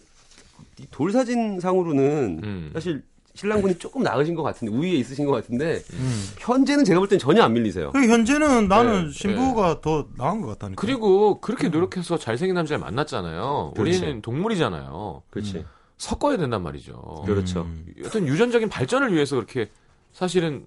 이 0.80 0.88
돌사진 0.90 1.60
상으로는 1.60 2.42
음. 2.44 2.70
사실 2.74 3.04
신랑분이 3.36 3.78
조금 3.78 4.02
나으신 4.04 4.36
것 4.36 4.44
같은데 4.44 4.76
우위에 4.76 4.92
있으신 4.94 5.26
것 5.26 5.32
같은데 5.32 5.82
음. 5.94 6.24
현재는 6.40 6.84
제가 6.84 7.00
볼 7.00 7.08
땐 7.08 7.20
전혀 7.20 7.44
안 7.44 7.54
밀리세요. 7.54 7.92
그 7.92 8.00
현재는 8.08 8.68
나는 8.68 9.06
네, 9.06 9.12
신부가 9.12 9.80
더 9.82 10.08
나은 10.18 10.42
것 10.42 10.48
같다니까. 10.48 10.82
그리고 10.82 11.40
그렇게 11.40 11.70
노력해서 11.70 12.18
잘생긴 12.18 12.56
남자를 12.56 12.80
만났잖아요. 12.80 13.74
그렇지. 13.76 14.00
우리는 14.00 14.22
동물이잖아요. 14.24 15.22
그렇지. 15.30 15.66
섞어야 16.02 16.36
된단 16.36 16.64
말이죠. 16.64 17.24
그렇죠. 17.28 17.62
음. 17.62 17.94
어떤 18.04 18.28
유전적인 18.28 18.70
발전을 18.70 19.14
위해서 19.14 19.36
그렇게 19.36 19.70
사실은 20.14 20.66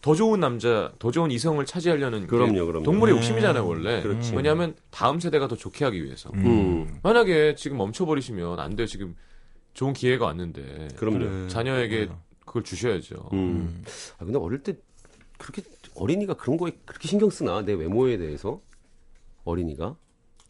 더 0.00 0.16
좋은 0.16 0.40
남자, 0.40 0.92
더 0.98 1.12
좋은 1.12 1.30
이성을 1.30 1.64
차지하려는 1.64 2.22
게 2.22 2.26
그럼요, 2.26 2.66
그럼요. 2.66 2.82
동물의 2.82 3.14
네. 3.14 3.20
욕심이잖아요, 3.20 3.64
원래. 3.64 4.02
그렇지. 4.02 4.34
왜냐하면 4.34 4.74
다음 4.90 5.20
세대가 5.20 5.46
더 5.46 5.54
좋게 5.54 5.84
하기 5.84 6.02
위해서. 6.04 6.30
음. 6.34 6.98
만약에 7.04 7.54
지금 7.54 7.76
멈춰버리시면 7.78 8.58
안 8.58 8.74
돼요. 8.74 8.88
지금 8.88 9.14
좋은 9.74 9.92
기회가 9.92 10.26
왔는데 10.26 10.88
그럼요. 10.96 11.46
자녀에게. 11.46 12.08
그걸 12.44 12.64
주셔야죠. 12.64 13.28
음. 13.34 13.84
아, 14.18 14.24
근데 14.24 14.38
어릴 14.38 14.62
때 14.62 14.74
그렇게 15.36 15.62
어린이가 15.94 16.34
그런 16.34 16.56
거에 16.56 16.72
그렇게 16.84 17.06
신경 17.06 17.30
쓰나? 17.30 17.62
내 17.62 17.74
외모에 17.74 18.16
대해서? 18.16 18.60
어린이가? 19.44 19.94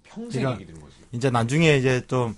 평생 0.05 0.43
그러니까 0.43 0.63
얘기 0.63 0.73
드는 0.73 0.81
거지. 0.81 0.95
이제 1.13 1.29
나중에 1.29 1.77
이제 1.77 2.01
좀 2.07 2.35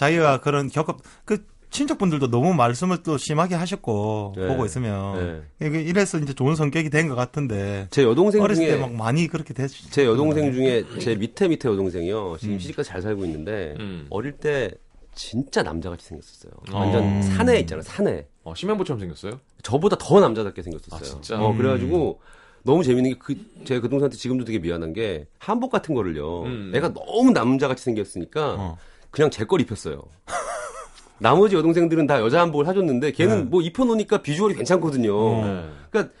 자기가 0.00 0.40
그런 0.40 0.70
겪어 0.70 0.96
그 1.26 1.44
친척분들도 1.68 2.30
너무 2.30 2.54
말씀을 2.54 3.02
또 3.02 3.18
심하게 3.18 3.54
하셨고 3.54 4.32
네. 4.34 4.46
보고 4.48 4.64
있으면 4.64 5.44
네. 5.60 5.68
이래서 5.82 6.18
이제 6.18 6.32
좋은 6.32 6.56
성격이 6.56 6.88
된 6.88 7.08
것 7.10 7.14
같은데 7.16 7.86
제 7.90 8.02
여동생 8.02 8.40
어렸을 8.40 8.64
중에 8.64 8.76
때막 8.76 8.94
많이 8.94 9.26
그렇게 9.28 9.52
됐. 9.52 9.68
제 9.90 10.06
여동생 10.06 10.52
중에 10.54 10.84
제 11.00 11.14
밑에 11.16 11.48
밑에 11.48 11.68
여동생이요. 11.68 12.38
지금 12.40 12.54
음. 12.54 12.58
시집가서 12.58 12.88
잘 12.88 13.02
살고 13.02 13.26
있는데 13.26 13.74
음. 13.78 14.06
어릴 14.08 14.32
때 14.32 14.70
진짜 15.14 15.62
남자같이 15.62 16.06
생겼었어요. 16.06 16.52
어. 16.72 16.78
완전 16.78 17.22
사내 17.22 17.60
있잖아요. 17.60 17.82
사내. 17.82 18.26
어, 18.42 18.54
심연보처럼 18.54 18.98
생겼어요? 19.00 19.38
저보다 19.62 19.96
더 19.98 20.18
남자답게 20.18 20.62
생겼었어요. 20.62 20.98
아, 20.98 21.02
진짜? 21.02 21.38
어, 21.38 21.50
음. 21.50 21.58
그래가지고 21.58 22.20
너무 22.62 22.82
재밌는 22.82 23.12
게 23.12 23.18
그, 23.18 23.34
제가 23.64 23.80
그 23.82 23.88
동생한테 23.90 24.16
지금도 24.16 24.44
되게 24.46 24.58
미안한 24.58 24.92
게 24.94 25.26
한복 25.38 25.70
같은 25.70 25.94
거를요. 25.94 26.44
음. 26.44 26.72
애가 26.74 26.94
너무 26.94 27.32
남자같이 27.32 27.84
생겼으니까 27.84 28.54
어. 28.58 28.78
그냥 29.10 29.30
제 29.30 29.44
걸 29.44 29.60
입혔어요. 29.60 30.02
나머지 31.18 31.54
여동생들은 31.56 32.06
다 32.06 32.20
여자 32.20 32.40
한복을 32.40 32.64
사줬는데 32.64 33.12
걔는 33.12 33.36
네. 33.36 33.42
뭐 33.44 33.60
입혀놓으니까 33.62 34.22
비주얼이 34.22 34.54
괜찮거든요. 34.54 35.14
어. 35.16 35.44
네. 35.44 35.70
그러니까 35.90 36.14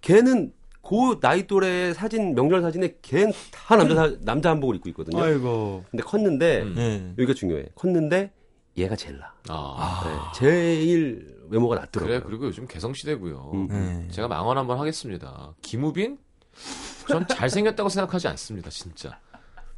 걔는 0.00 0.52
그 0.82 1.18
나이 1.20 1.46
또래 1.46 1.92
사진 1.92 2.34
명절 2.34 2.62
사진에 2.62 2.96
걔는 3.02 3.32
다 3.50 3.76
남자 3.76 3.94
사- 3.94 4.12
남자 4.20 4.50
한복을 4.50 4.76
입고 4.76 4.88
있거든요. 4.90 5.20
아이고. 5.22 5.84
근데 5.90 6.02
컸는데 6.02 6.62
음. 6.62 6.74
네. 6.76 7.14
여기가 7.18 7.34
중요해. 7.34 7.66
컸는데 7.74 8.32
얘가 8.78 8.94
제일 8.94 9.18
나. 9.18 9.32
아, 9.48 10.02
네, 10.04 10.38
제일 10.38 11.34
외모가 11.48 11.76
낫더라고요. 11.76 12.18
그래. 12.20 12.26
그리고 12.26 12.46
요즘 12.46 12.66
개성 12.66 12.92
시대고요. 12.94 13.50
음. 13.54 13.68
네. 13.68 14.08
제가 14.12 14.28
망언 14.28 14.56
한번 14.58 14.78
하겠습니다. 14.78 15.54
김우빈? 15.62 16.18
전 17.08 17.26
잘생겼다고 17.26 17.88
생각하지 17.88 18.28
않습니다, 18.28 18.70
진짜. 18.70 19.18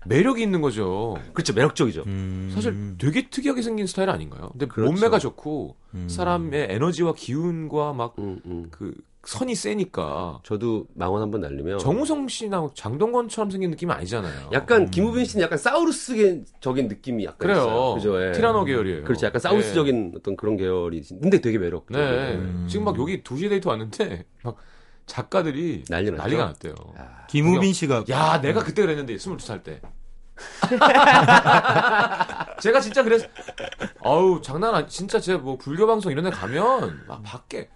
매력이 0.09 0.43
있는 0.43 0.61
거죠. 0.61 1.17
그렇죠. 1.33 1.53
매력적이죠. 1.53 2.05
음. 2.07 2.51
사실 2.55 2.97
되게 2.99 3.29
특이하게 3.29 3.63
생긴 3.63 3.87
스타일 3.87 4.11
아닌가요? 4.11 4.49
근데 4.53 4.67
그렇죠. 4.67 4.93
몸매가 4.93 5.19
좋고 5.19 5.77
음. 5.95 6.09
사람의 6.09 6.69
에너지와 6.71 7.15
기운과 7.15 7.93
막그 7.93 8.21
음, 8.23 8.41
음. 8.47 8.71
선이 9.25 9.55
세니까 9.57 10.41
저도 10.43 10.87
망원 10.95 11.21
한번 11.21 11.43
날리면 11.43 11.81
정우성 11.81 12.29
씨나 12.29 12.69
장동건처럼 12.75 13.51
생긴 13.51 13.71
느낌이 13.71 13.93
아니잖아요. 13.93 14.51
약간 14.53 14.91
김우빈 14.91 15.25
씨는 15.27 15.45
약간 15.45 15.59
사우루스적인 15.59 16.89
느낌이 16.89 17.25
약간 17.25 17.39
그래요. 17.39 17.59
있어요. 17.59 17.95
그죠? 17.95 18.27
예. 18.27 18.33
티라노 18.33 18.65
계열이에요. 18.65 19.05
그렇죠. 19.05 19.27
약간 19.27 19.41
사우루스적인 19.41 20.15
어떤 20.17 20.37
그런 20.37 20.57
계열이 20.57 21.03
근데 21.21 21.41
되게 21.41 21.59
매력. 21.59 21.87
네. 21.91 21.99
네. 21.99 22.35
음. 22.37 22.67
지금 22.71 22.85
막 22.85 22.99
여기 22.99 23.23
2시 23.23 23.51
데이트 23.51 23.69
왔는데 23.69 24.25
막 24.45 24.57
작가들이 25.05 25.85
난리 25.89 26.11
났죠? 26.11 26.23
난리가 26.23 26.45
났대요. 26.47 26.75
김우빈 27.29 27.73
씨가 27.73 28.05
야, 28.11 28.41
내가 28.41 28.63
그때 28.63 28.83
그랬는데 28.83 29.17
22살 29.17 29.63
때. 29.63 29.81
제가 32.61 32.81
진짜 32.81 33.03
그래서 33.03 33.27
아우 34.03 34.41
장난 34.41 34.75
아니 34.75 34.89
진짜 34.89 35.21
제가 35.21 35.39
뭐 35.39 35.57
불교 35.57 35.87
방송 35.87 36.11
이런 36.13 36.25
데 36.25 36.31
가면 36.31 37.05
막 37.07 37.23
밖에 37.23 37.69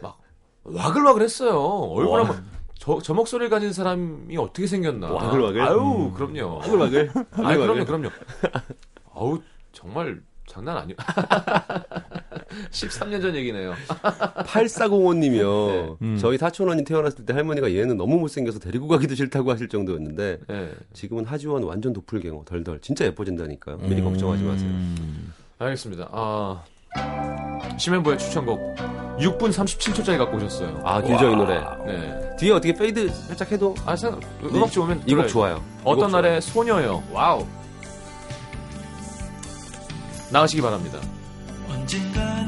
막 0.00 0.20
와글와글 0.64 1.22
했어요. 1.22 1.58
얼굴 1.60 2.20
와. 2.20 2.20
한번 2.20 2.44
저, 2.78 2.98
저 3.00 3.14
목소리를 3.14 3.48
가진 3.48 3.72
사람이 3.72 4.36
어떻게 4.36 4.66
생겼나. 4.66 5.12
와글와글? 5.12 5.62
아유, 5.62 5.78
음. 5.78 6.14
그럼요. 6.14 6.56
와글와글. 6.56 7.12
아유, 7.44 7.58
그럼요, 7.60 7.84
그럼요. 7.84 8.08
아우, 9.14 9.40
정말 9.72 10.20
장난 10.52 10.76
아니요. 10.76 10.96
13년 12.70 13.22
전 13.22 13.34
얘기네요. 13.34 13.74
8405님이요. 14.44 15.96
음. 16.02 16.18
저희 16.20 16.36
사촌 16.36 16.60
언니 16.60 16.84
태어났을 16.84 17.24
때 17.24 17.32
할머니가 17.32 17.74
얘는 17.74 17.96
너무 17.96 18.18
못생겨서 18.18 18.58
데리고 18.58 18.86
가기도 18.88 19.14
싫다고 19.14 19.50
하실 19.50 19.68
정도였는데 19.68 20.38
네. 20.46 20.70
지금은 20.92 21.24
하지원 21.24 21.62
완전 21.64 21.94
도플갱어 21.94 22.42
덜덜 22.44 22.80
진짜 22.80 23.06
예뻐진다니까요. 23.06 23.78
미리 23.78 24.02
걱정하지 24.02 24.42
마세요. 24.42 24.68
음. 24.68 25.32
알겠습니다. 25.58 26.08
아, 26.12 26.62
심현보의 27.78 28.18
추천곡 28.18 28.60
6분 29.18 29.50
37초짜리 29.50 30.18
갖고 30.18 30.36
오셨어요. 30.36 30.82
아 30.84 31.00
길죠 31.00 31.30
이 31.30 31.36
노래. 31.36 31.60
네. 31.86 32.36
뒤에 32.38 32.50
어떻게 32.52 32.74
fade 32.74 33.08
살짝 33.08 33.50
해도 33.52 33.74
아, 33.86 33.96
생 33.96 34.18
음악지 34.42 34.78
오면 34.80 34.98
이곡 35.06 35.06
들어야죠. 35.06 35.28
좋아요. 35.32 35.62
어떤. 35.84 36.10
날의 36.12 36.42
소녀요. 36.42 37.02
wow. 37.12 37.46
나가시기 40.32 40.62
바랍니다. 40.62 40.98
언젠가 41.68 42.42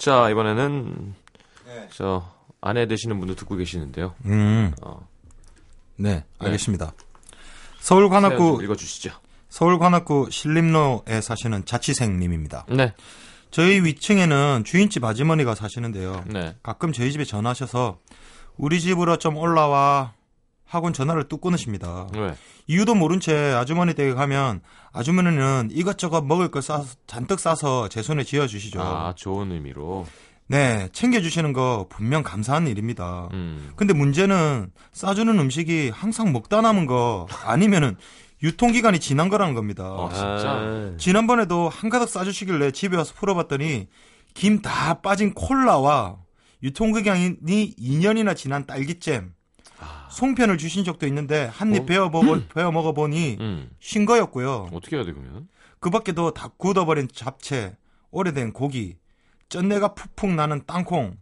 자, 0.00 0.30
이번에는 0.30 1.14
저 1.92 2.26
아내 2.62 2.86
되시는 2.86 3.18
분도 3.18 3.34
듣고 3.34 3.56
계시는데요. 3.56 4.14
음. 4.24 4.72
어, 4.80 5.06
네, 5.96 6.24
알겠습니다. 6.38 6.92
서울 7.80 8.08
관악구 8.08 8.36
좀 8.38 8.62
읽어주시죠. 8.62 9.12
서울 9.50 9.78
관악구 9.78 10.28
신림로에 10.30 11.20
사시는 11.20 11.66
자취생님입니다. 11.66 12.64
네, 12.70 12.94
저희 13.50 13.84
위층에는 13.84 14.62
주인집 14.64 15.04
아주머니가 15.04 15.54
사시는데요. 15.54 16.24
네. 16.28 16.56
가끔 16.62 16.92
저희 16.92 17.12
집에 17.12 17.24
전화하셔서 17.24 17.98
우리 18.56 18.80
집으로 18.80 19.18
좀 19.18 19.36
올라와 19.36 20.14
하곤 20.70 20.92
전화를 20.92 21.24
뚝 21.24 21.40
끊으십니다. 21.40 22.06
왜? 22.16 22.34
이유도 22.68 22.94
모른 22.94 23.18
채 23.18 23.34
아주머니 23.34 23.92
댁에 23.94 24.14
가면 24.14 24.60
아주머니는 24.92 25.70
이것저것 25.72 26.22
먹을 26.22 26.50
걸 26.52 26.62
싸, 26.62 26.84
잔뜩 27.08 27.40
싸서 27.40 27.88
제 27.88 28.02
손에 28.02 28.22
쥐어 28.22 28.46
주시죠. 28.46 28.80
아, 28.80 29.12
좋은 29.16 29.50
의미로. 29.50 30.06
네, 30.46 30.88
챙겨주시는 30.92 31.52
거 31.52 31.86
분명 31.90 32.22
감사한 32.22 32.68
일입니다. 32.68 33.28
음. 33.32 33.72
근데 33.76 33.92
문제는 33.94 34.70
싸주는 34.92 35.38
음식이 35.38 35.90
항상 35.90 36.32
먹다 36.32 36.60
남은 36.60 36.86
거 36.86 37.26
아니면은 37.44 37.96
유통기간이 38.42 39.00
지난 39.00 39.28
거라는 39.28 39.54
겁니다. 39.54 39.84
아, 39.84 40.08
진짜? 40.12 40.50
아, 40.50 40.92
지난번에도 40.98 41.68
한 41.68 41.90
가득 41.90 42.08
싸주시길래 42.08 42.70
집에 42.70 42.96
와서 42.96 43.12
풀어봤더니 43.16 43.88
김 44.34 44.62
다 44.62 45.00
빠진 45.02 45.34
콜라와 45.34 46.18
유통기간이 46.62 47.38
2년이나 47.76 48.36
지난 48.36 48.66
딸기잼 48.66 49.32
송편을 50.10 50.58
주신 50.58 50.84
적도 50.84 51.06
있는데 51.06 51.50
한입 51.52 51.82
어? 51.82 51.86
베어 51.86 52.08
먹어 52.08 52.40
베어 52.54 52.72
먹어 52.72 52.92
보니 52.92 53.36
음. 53.40 53.70
신 53.78 54.04
거였고요. 54.04 54.68
어떻게 54.72 54.96
해야 54.96 55.04
돼 55.04 55.12
그러면? 55.12 55.48
그 55.78 55.90
밖에도 55.90 56.32
다 56.32 56.50
굳어버린 56.56 57.08
잡채, 57.12 57.76
오래된 58.10 58.52
고기, 58.52 58.96
쩐내가 59.48 59.94
푹푹 59.94 60.30
나는 60.30 60.62
땅콩, 60.66 61.16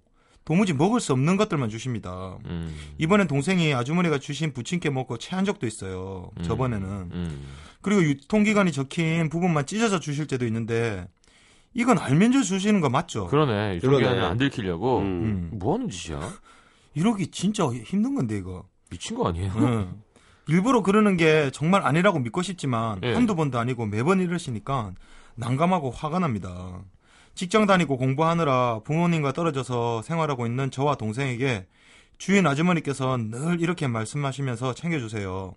도무지 0.45 0.73
먹을 0.73 0.99
수 0.99 1.13
없는 1.13 1.37
것들만 1.37 1.69
주십니다. 1.69 2.39
음. 2.47 2.75
이번엔 2.97 3.29
동생이 3.29 3.75
아주머니가 3.75 4.19
주신 4.19 4.55
부침개 4.55 4.89
먹고 4.89 5.19
체한 5.19 5.45
적도 5.45 5.67
있어요. 5.67 6.31
음. 6.39 6.43
저번에는. 6.43 6.89
음. 6.89 7.47
그리고 7.83 8.03
유통기간이 8.03 8.73
적힌 8.73 9.29
부분만 9.29 9.67
찢어져 9.67 10.01
주실 10.01 10.27
때도 10.27 10.47
있는데 10.47 11.07
이건 11.75 11.99
알면서 11.99 12.43
주시는 12.43 12.81
거 12.81 12.89
맞죠? 12.89 13.27
그러네. 13.27 13.77
유통기한을 13.77 14.17
그러네. 14.17 14.27
안 14.27 14.39
들키려고. 14.39 15.01
음. 15.01 15.05
음. 15.05 15.51
뭐 15.59 15.75
하는 15.75 15.91
짓이야? 15.91 16.19
이러기 16.95 17.29
진짜 17.31 17.67
힘든 17.69 18.15
건데 18.15 18.37
이거. 18.37 18.65
미친 18.91 19.17
거 19.17 19.29
아니에요? 19.29 19.53
응. 19.57 20.03
일부러 20.49 20.83
그러는 20.83 21.17
게 21.17 21.51
정말 21.53 21.87
아니라고 21.87 22.19
믿고 22.21 22.43
싶지만 22.43 23.01
예. 23.03 23.13
한두 23.13 23.35
번도 23.37 23.59
아니고 23.59 23.87
매번 23.87 24.21
이러시니까 24.21 24.93
난감하고 25.35 25.91
화가 25.91 26.19
납니다. 26.19 26.83
직장 27.35 27.67
다니고 27.67 27.99
공부하느라 27.99 28.81
부모님과 28.81 29.33
떨어져서 29.33 30.03
생활하고 30.03 30.47
있는 30.47 30.71
저와 30.71 30.97
동생에게 30.97 31.67
주인 32.17 32.47
아주머니께서 32.47 33.17
늘 33.17 33.61
이렇게 33.61 33.87
말씀하시면서 33.87 34.75
챙겨주세요. 34.75 35.55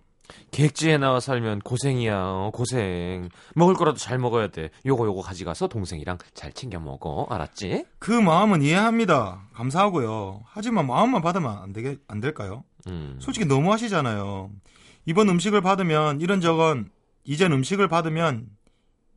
객지에 0.50 0.98
나와 0.98 1.20
살면 1.20 1.60
고생이야, 1.60 2.16
어, 2.16 2.50
고생. 2.52 3.28
먹을 3.54 3.74
거라도 3.74 3.98
잘 3.98 4.18
먹어야 4.18 4.48
돼. 4.48 4.70
요거 4.84 5.06
요거 5.06 5.22
가져가서 5.22 5.68
동생이랑 5.68 6.18
잘 6.34 6.52
챙겨 6.52 6.78
먹어. 6.78 7.26
알았지? 7.30 7.86
그 7.98 8.10
마음은 8.12 8.62
이해합니다. 8.62 9.48
감사하고요. 9.54 10.42
하지만 10.46 10.86
마음만 10.86 11.22
받으면 11.22 11.58
안 11.58 11.72
되게 11.72 11.96
안 12.08 12.20
될까요? 12.20 12.64
음. 12.86 13.16
솔직히 13.20 13.46
너무 13.46 13.72
하시잖아요. 13.72 14.50
이번 15.06 15.28
음식을 15.28 15.60
받으면 15.60 16.20
이런 16.20 16.40
저건 16.40 16.90
이젠 17.24 17.52
음식을 17.52 17.88
받으면 17.88 18.46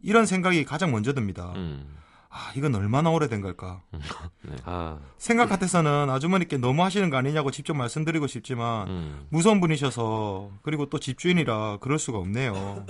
이런 0.01 0.25
생각이 0.25 0.63
가장 0.65 0.91
먼저 0.91 1.13
듭니다. 1.13 1.54
음. 1.56 1.95
아, 2.37 2.51
이건 2.57 2.75
얼마나 2.75 3.09
오래된 3.11 3.39
걸까? 3.39 3.81
아, 4.65 4.99
생각 5.17 5.47
같아서는 5.47 6.09
아주머니께 6.09 6.57
너무 6.57 6.83
하시는 6.83 7.09
거 7.09 7.15
아니냐고 7.15 7.49
직접 7.49 7.73
말씀드리고 7.75 8.27
싶지만 8.27 8.89
음. 8.89 9.27
무서운 9.29 9.61
분이셔서 9.61 10.51
그리고 10.61 10.89
또 10.89 10.99
집주인이라 10.99 11.77
그럴 11.77 11.97
수가 11.97 12.17
없네요. 12.17 12.85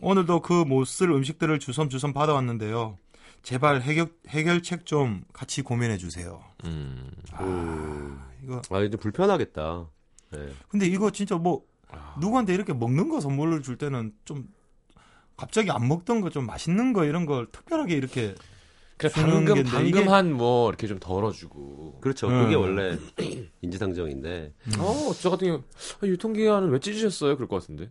오늘도 0.00 0.40
그 0.40 0.54
못쓸 0.64 1.10
음식들을 1.10 1.58
주섬주섬 1.58 2.14
받아왔는데요. 2.14 2.96
제발 3.42 3.82
해결, 3.82 4.08
해결책 4.28 4.86
좀 4.86 5.22
같이 5.34 5.60
고민해 5.60 5.98
주세요. 5.98 6.42
음. 6.64 7.10
음. 7.40 8.22
이거 8.42 8.62
아, 8.70 8.80
이제 8.80 8.96
불편하겠다. 8.96 9.86
네. 10.30 10.48
근데 10.68 10.86
이거 10.86 11.10
진짜 11.10 11.36
뭐 11.36 11.62
누구한테 12.20 12.54
이렇게 12.54 12.72
먹는 12.72 13.10
거 13.10 13.20
선물을 13.20 13.60
줄 13.62 13.76
때는 13.76 14.12
좀 14.24 14.48
갑자기 15.36 15.70
안 15.70 15.86
먹던 15.88 16.22
거 16.22 16.30
좀 16.30 16.46
맛있는 16.46 16.94
거 16.94 17.04
이런 17.04 17.26
걸 17.26 17.46
특별하게 17.52 17.94
이렇게 17.94 18.34
그래, 18.98 19.10
방금, 19.14 19.62
방금 19.64 19.86
이게- 19.86 20.02
한 20.02 20.32
뭐, 20.32 20.68
이렇게 20.68 20.86
좀 20.86 20.98
덜어주고. 20.98 22.00
그렇죠. 22.00 22.26
음. 22.28 22.42
그게 22.44 22.54
원래 22.56 22.98
인지상정인데. 23.62 24.52
어, 24.78 25.12
저 25.20 25.30
같은 25.30 25.46
경우, 25.48 25.62
아, 26.02 26.06
유통기한은 26.06 26.70
왜 26.70 26.78
찢으셨어요? 26.80 27.36
그럴 27.36 27.48
것 27.48 27.60
같은데. 27.60 27.90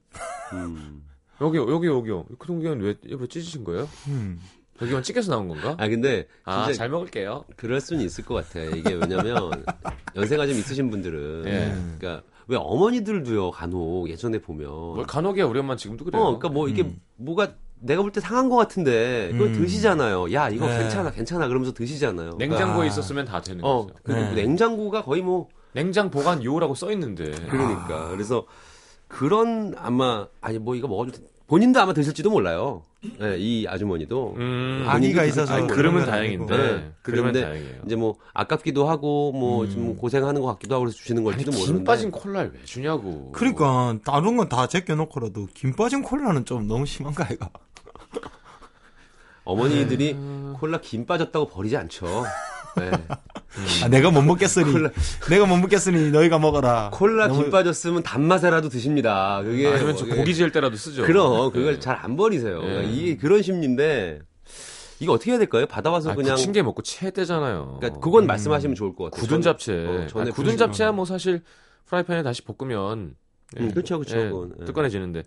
음. 0.53 1.03
여기요, 1.41 1.69
여기, 1.71 1.87
여기요. 1.87 2.25
유통기한 2.31 2.79
왜, 2.81 2.95
왜 3.09 3.27
찢으신 3.27 3.63
거예요? 3.63 3.87
음. 4.07 4.39
여기만 4.81 5.01
찢겨서 5.01 5.31
나온 5.31 5.47
건가? 5.47 5.75
아, 5.79 5.87
근데 5.87 6.27
아, 6.43 6.65
진짜 6.65 6.77
잘 6.77 6.89
먹을게요. 6.89 7.45
그럴 7.55 7.81
수는 7.81 8.03
있을 8.05 8.23
것 8.25 8.35
같아. 8.35 8.59
이게 8.61 8.93
왜냐면 8.93 9.49
연세가 10.15 10.45
좀 10.45 10.55
있으신 10.55 10.91
분들은 10.91 11.43
예. 11.47 11.73
그러니까 11.97 12.23
왜 12.47 12.57
어머니들도요 12.57 13.49
간혹 13.51 14.07
예전에 14.07 14.37
보면 14.39 14.69
뭘 14.69 15.05
간혹이야, 15.07 15.45
우리 15.45 15.59
엄마 15.59 15.75
지금도 15.75 16.05
그래요. 16.05 16.21
어, 16.21 16.25
그러니까 16.37 16.49
뭐 16.49 16.69
이게 16.69 16.83
음. 16.83 16.99
뭐가 17.15 17.55
내가 17.79 18.01
볼 18.01 18.11
때 18.11 18.19
상한 18.19 18.49
것 18.49 18.55
같은데 18.55 19.29
그걸 19.31 19.47
음. 19.47 19.53
드시잖아요. 19.53 20.33
야 20.33 20.49
이거 20.49 20.67
네. 20.67 20.79
괜찮아 20.79 21.11
괜찮아 21.11 21.47
그러면서 21.47 21.73
드시잖아요. 21.73 22.31
냉장고에 22.37 22.85
아. 22.85 22.87
있었으면 22.87 23.25
다 23.25 23.41
되는 23.41 23.63
어 23.63 23.83
거죠. 23.87 23.93
그리고 24.03 24.21
네. 24.21 24.33
냉장고가 24.43 25.03
거의 25.03 25.21
뭐 25.21 25.47
냉장 25.73 26.09
보관 26.09 26.43
요라고 26.43 26.73
써 26.75 26.91
있는데. 26.91 27.31
그러니까 27.49 28.09
그래서 28.09 28.45
그런 29.07 29.73
아마 29.77 30.27
아니 30.41 30.57
뭐 30.59 30.75
이거 30.75 30.87
먹어도 30.87 31.11
돼. 31.11 31.19
본인도 31.47 31.79
아마 31.79 31.93
드실지도 31.93 32.29
몰라요. 32.29 32.81
네, 33.21 33.37
이 33.37 33.65
아주머니도 33.69 34.33
음, 34.37 34.83
아기가 34.85 35.23
있어서 35.23 35.53
그- 35.53 35.59
아니, 35.59 35.67
그러면 35.67 36.01
건 36.01 36.09
다행인데. 36.09 36.57
네. 36.57 36.91
그러면 37.03 37.31
다행이에요. 37.31 37.75
이제 37.85 37.95
뭐 37.95 38.15
아깝기도 38.33 38.89
하고 38.89 39.31
뭐 39.31 39.63
음. 39.63 39.69
좀 39.69 39.95
고생하는 39.95 40.41
것 40.41 40.47
같기도 40.47 40.75
하고 40.75 40.83
그래서 40.85 40.97
주시는 40.97 41.21
아니, 41.21 41.31
걸지도 41.31 41.51
김 41.51 41.59
모르는데 41.61 41.83
빠진 41.85 42.11
콜라를 42.11 42.51
왜 42.53 42.65
주냐고. 42.65 43.31
그러니까 43.31 43.97
다른 44.03 44.35
건 44.35 44.49
다 44.49 44.67
제껴놓고라도 44.67 45.47
김 45.53 45.73
빠진 45.73 46.01
콜라는 46.01 46.43
좀 46.43 46.67
너무 46.67 46.85
심한가 46.85 47.25
이가 47.31 47.49
어머니들이 49.47 50.11
음. 50.13 50.53
콜라 50.59 50.79
김 50.81 51.05
빠졌다고 51.05 51.47
버리지 51.47 51.77
않죠. 51.77 52.25
네. 52.77 52.91
아, 53.83 53.87
내가 53.87 54.11
못 54.11 54.21
먹겠으니 54.21 54.71
콜라. 54.71 54.91
내가 55.29 55.45
못 55.45 55.57
먹겠으니 55.57 56.11
너희가 56.11 56.37
먹어라. 56.37 56.91
콜라 56.93 57.27
너무- 57.27 57.43
김 57.43 57.51
빠졌으면 57.51 58.03
단맛에라도 58.03 58.69
드십니다. 58.69 59.41
그게 59.43 59.67
아니면 59.67 59.95
저 59.95 60.05
뭐- 60.05 60.15
고기 60.17 60.35
지을 60.35 60.51
때라도 60.51 60.75
쓰죠. 60.75 61.03
그럼 61.03 61.51
그걸 61.51 61.75
네. 61.75 61.79
잘안 61.79 62.15
버리세요. 62.17 62.59
그러니까 62.59 62.81
네. 62.81 62.93
이게 62.93 63.17
그런 63.17 63.41
심리인데 63.41 64.19
이거 64.99 65.13
어떻게 65.13 65.31
해야 65.31 65.39
될까요? 65.39 65.65
받아와서 65.65 66.11
아, 66.11 66.15
그냥 66.15 66.35
부친 66.35 66.51
게 66.51 66.61
먹고 66.61 66.81
체대잖아요. 66.83 67.77
그러니까 67.79 67.99
그건 68.01 68.27
말씀하시면 68.27 68.75
좋을 68.75 68.95
것 68.95 69.05
같아요. 69.05 69.21
굳은 69.21 69.41
전- 69.41 69.53
잡채. 69.53 69.73
어, 69.85 70.07
전에 70.07 70.21
아니, 70.23 70.31
굳은 70.31 70.57
잡채야 70.57 70.91
뭐 70.91 71.05
사실 71.05 71.41
프라이팬에 71.85 72.21
다시 72.23 72.41
볶으면 72.43 73.15
음, 73.59 73.71
그렇죠, 73.71 73.97
그렇죠, 73.97 74.17
예, 74.19 74.25
예. 74.61 74.65
뜨끈해지는데. 74.65 75.23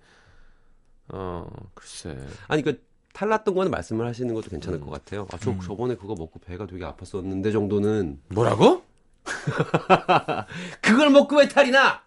어, 1.12 1.48
글쎄. 1.74 2.16
아니 2.48 2.62
그 2.62 2.80
탈났던 3.12 3.55
거는 3.55 3.70
말씀을 3.70 4.07
하시는 4.07 4.33
것도 4.35 4.51
괜찮을 4.51 4.79
음. 4.79 4.85
것 4.85 4.90
같아요. 4.90 5.27
아, 5.33 5.38
저 5.40 5.57
저번에 5.61 5.96
그거 5.96 6.14
먹고 6.14 6.38
배가 6.40 6.66
되게 6.66 6.85
아팠었는데 6.85 7.53
정도는 7.53 8.20
뭐라고? 8.29 8.83
그걸 10.81 11.11
먹고 11.11 11.37
왜 11.37 11.49
탈이 11.49 11.70
나? 11.70 12.03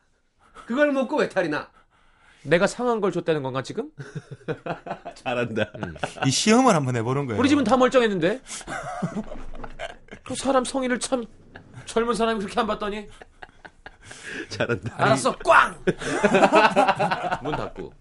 그걸 0.65 0.91
먹고 0.91 1.17
왜 1.17 1.29
탈이 1.29 1.49
나? 1.49 1.69
내가 2.43 2.67
상한 2.67 2.99
걸 2.99 3.11
줬다는 3.11 3.41
건가 3.41 3.61
지금? 3.61 3.89
잘한다. 5.15 5.71
이 6.25 6.31
시험을 6.31 6.75
한번 6.75 6.95
해보는 6.95 7.25
거예요. 7.27 7.39
우리 7.39 7.49
집은 7.49 7.63
다 7.63 7.77
멀쩡했는데. 7.77 8.41
그 10.23 10.35
사람 10.35 10.65
성의를 10.65 10.99
참 10.99 11.25
젊은 11.85 12.15
사람이 12.15 12.39
그렇게 12.39 12.59
안 12.59 12.67
봤더니 12.67 13.07
잘한다. 14.49 14.95
알았어 14.97 15.35
꽝. 15.39 15.75
문 17.43 17.53
닫고. 17.53 17.93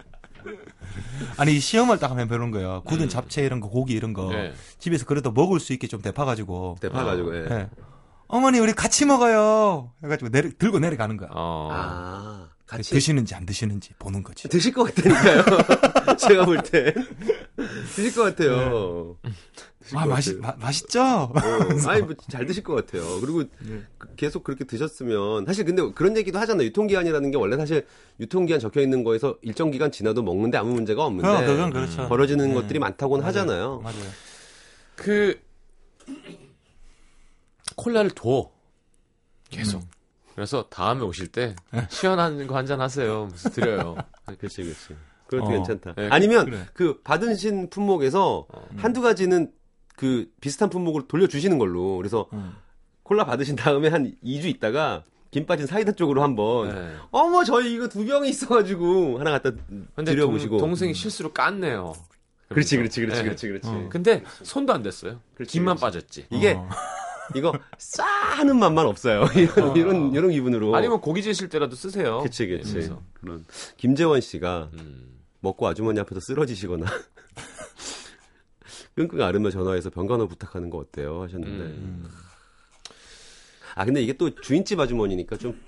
아니 1.37 1.57
이 1.57 1.61
시험을 1.61 1.99
딱 1.99 2.11
하면 2.11 2.29
배우는 2.29 2.51
거예요. 2.51 2.83
굳은 2.85 3.09
잡채 3.09 3.45
이런 3.45 3.61
거 3.61 3.69
고기 3.69 3.95
이런 3.95 4.13
거 4.13 4.31
네. 4.31 4.53
집에서 4.79 5.07
그래도 5.07 5.31
먹을 5.33 5.61
수 5.61 5.73
있게 5.73 5.87
좀 5.87 6.01
데파가지고 6.03 6.77
대파 6.81 7.05
가지고. 7.05 7.35
예. 7.37 7.47
예. 7.51 7.71
어머니 8.29 8.59
우리 8.59 8.73
같이 8.73 9.05
먹어요. 9.05 9.93
해가지고 10.05 10.31
내려, 10.31 10.51
들고 10.59 10.79
내려가는 10.79 11.17
거야. 11.17 11.29
어. 11.33 11.69
아 11.73 12.49
같이 12.67 12.91
드시는지 12.91 13.35
안 13.35 13.45
드시는지 13.45 13.93
보는 13.99 14.23
거지. 14.23 14.49
드실 14.49 14.73
것 14.73 14.85
같다니까요. 14.95 16.17
제가 16.17 16.45
볼 16.47 16.63
때. 16.63 16.95
드실 17.95 18.15
것 18.15 18.23
같아요. 18.25 19.17
드실 19.23 19.72
아 19.95 20.07
같아요. 20.07 20.39
마- 20.41 20.55
맛있죠. 20.59 21.01
어, 21.03 21.31
아니, 21.89 22.03
뭐, 22.03 22.15
잘 22.31 22.47
드실 22.47 22.63
것 22.63 22.75
같아요. 22.75 23.21
그리고 23.21 23.45
그- 23.99 24.15
계속 24.17 24.45
그렇게 24.45 24.65
드셨으면, 24.65 25.45
사실 25.47 25.65
근데 25.65 25.83
그런 25.93 26.17
얘기도 26.17 26.39
하잖아요. 26.39 26.67
유통기한이라는 26.69 27.31
게 27.31 27.37
원래 27.37 27.57
사실 27.57 27.87
유통기한 28.21 28.61
적혀 28.61 28.81
있는 28.81 29.05
거에서 29.05 29.37
일정 29.43 29.71
기간 29.71 29.91
지나도 29.93 30.23
먹는데 30.23 30.59
아무 30.59 30.73
문제가 30.75 31.05
없는데. 31.05 31.29
그건, 31.29 31.47
그건 31.47 31.71
그렇죠. 31.73 32.09
벌어지는 32.09 32.49
네. 32.49 32.55
것들이 32.55 32.79
많다고는 32.79 33.23
맞아요. 33.23 33.29
하잖아요. 33.29 33.81
맞아요. 33.81 34.05
그 34.97 35.41
콜라를 37.77 38.11
둬 38.11 38.51
계속. 39.51 39.83
그래서 40.35 40.67
다음에 40.71 41.03
오실 41.03 41.29
때 41.29 41.55
시원한 41.91 42.47
거 42.47 42.55
한 42.55 42.67
잔 42.67 42.81
하세요. 42.81 43.27
무슨 43.31 43.51
드려요. 43.51 43.97
그렇지, 44.39 44.63
그렇지. 44.63 44.97
그것도 45.27 45.45
어. 45.47 45.49
괜찮다. 45.53 45.95
네, 45.97 46.09
아니면 46.11 46.45
그래. 46.47 46.67
그 46.75 47.01
받으신 47.03 47.71
품목에서 47.71 48.47
한두 48.77 49.01
가지는 49.03 49.51
그 49.97 50.31
비슷한 50.41 50.71
품목을 50.71 51.03
돌려주시는 51.09 51.59
걸로. 51.59 51.97
그래서 51.97 52.27
음. 52.33 52.55
콜라 53.03 53.25
받으신 53.25 53.57
다음에 53.57 53.89
한 53.89 54.15
2주 54.25 54.47
있다가 54.47 55.05
김 55.31 55.47
빠진 55.47 55.67
사이다 55.67 55.93
쪽으로 55.93 56.23
한번 56.23 56.75
네. 56.75 56.95
어머 57.11 57.43
저희 57.43 57.73
이거 57.75 57.89
두 57.89 58.05
병이 58.05 58.29
있어가지고 58.29 59.19
하나 59.19 59.31
갖다 59.31 59.51
드려보시고 59.97 60.59
동, 60.59 60.69
동생이 60.69 60.93
실수로 60.95 61.33
깠네요. 61.33 61.95
그렇지 62.49 62.77
그러면서. 62.77 62.77
그렇지 62.77 63.01
그렇지 63.01 63.17
네. 63.17 63.23
그렇지 63.25 63.49
그렇지 63.49 63.69
어. 63.69 63.89
근데 63.91 64.23
손도 64.43 64.73
안 64.75 64.83
댔어요. 64.83 65.21
그렇지, 65.35 65.53
김만 65.53 65.77
그렇지. 65.77 65.81
빠졌지. 65.81 66.27
이게 66.31 66.53
어. 66.53 66.69
이거 67.35 67.53
싸 67.79 68.05
하는 68.05 68.59
맛만 68.59 68.85
없어요 68.87 69.25
이런 69.35 69.77
이런 69.77 70.13
이런 70.13 70.31
기분으로 70.31 70.77
아니면 70.77 71.01
고기 71.01 71.23
지실 71.23 71.49
때라도 71.49 71.77
쓰세요. 71.77 72.21
그치 72.23 72.47
그래서. 72.47 73.01
그런 73.15 73.45
김재원 73.79 74.21
씨가 74.21 74.69
음. 74.75 75.19
먹고 75.41 75.67
아주머니 75.67 75.99
앞에서 76.01 76.21
쓰러지시거나 76.21 76.87
끙끙 78.95 79.23
앓으며 79.23 79.51
전화해서 79.51 79.91
병간호 79.91 80.29
부탁하는 80.29 80.71
거 80.71 80.79
어때요 80.79 81.23
하셨는데 81.23 81.65
음. 81.65 82.09
아 83.75 83.85
근데 83.85 84.03
이게 84.03 84.13
또 84.13 84.35
주인집 84.35 84.79
아주머니니까 84.79 85.37
좀 85.37 85.59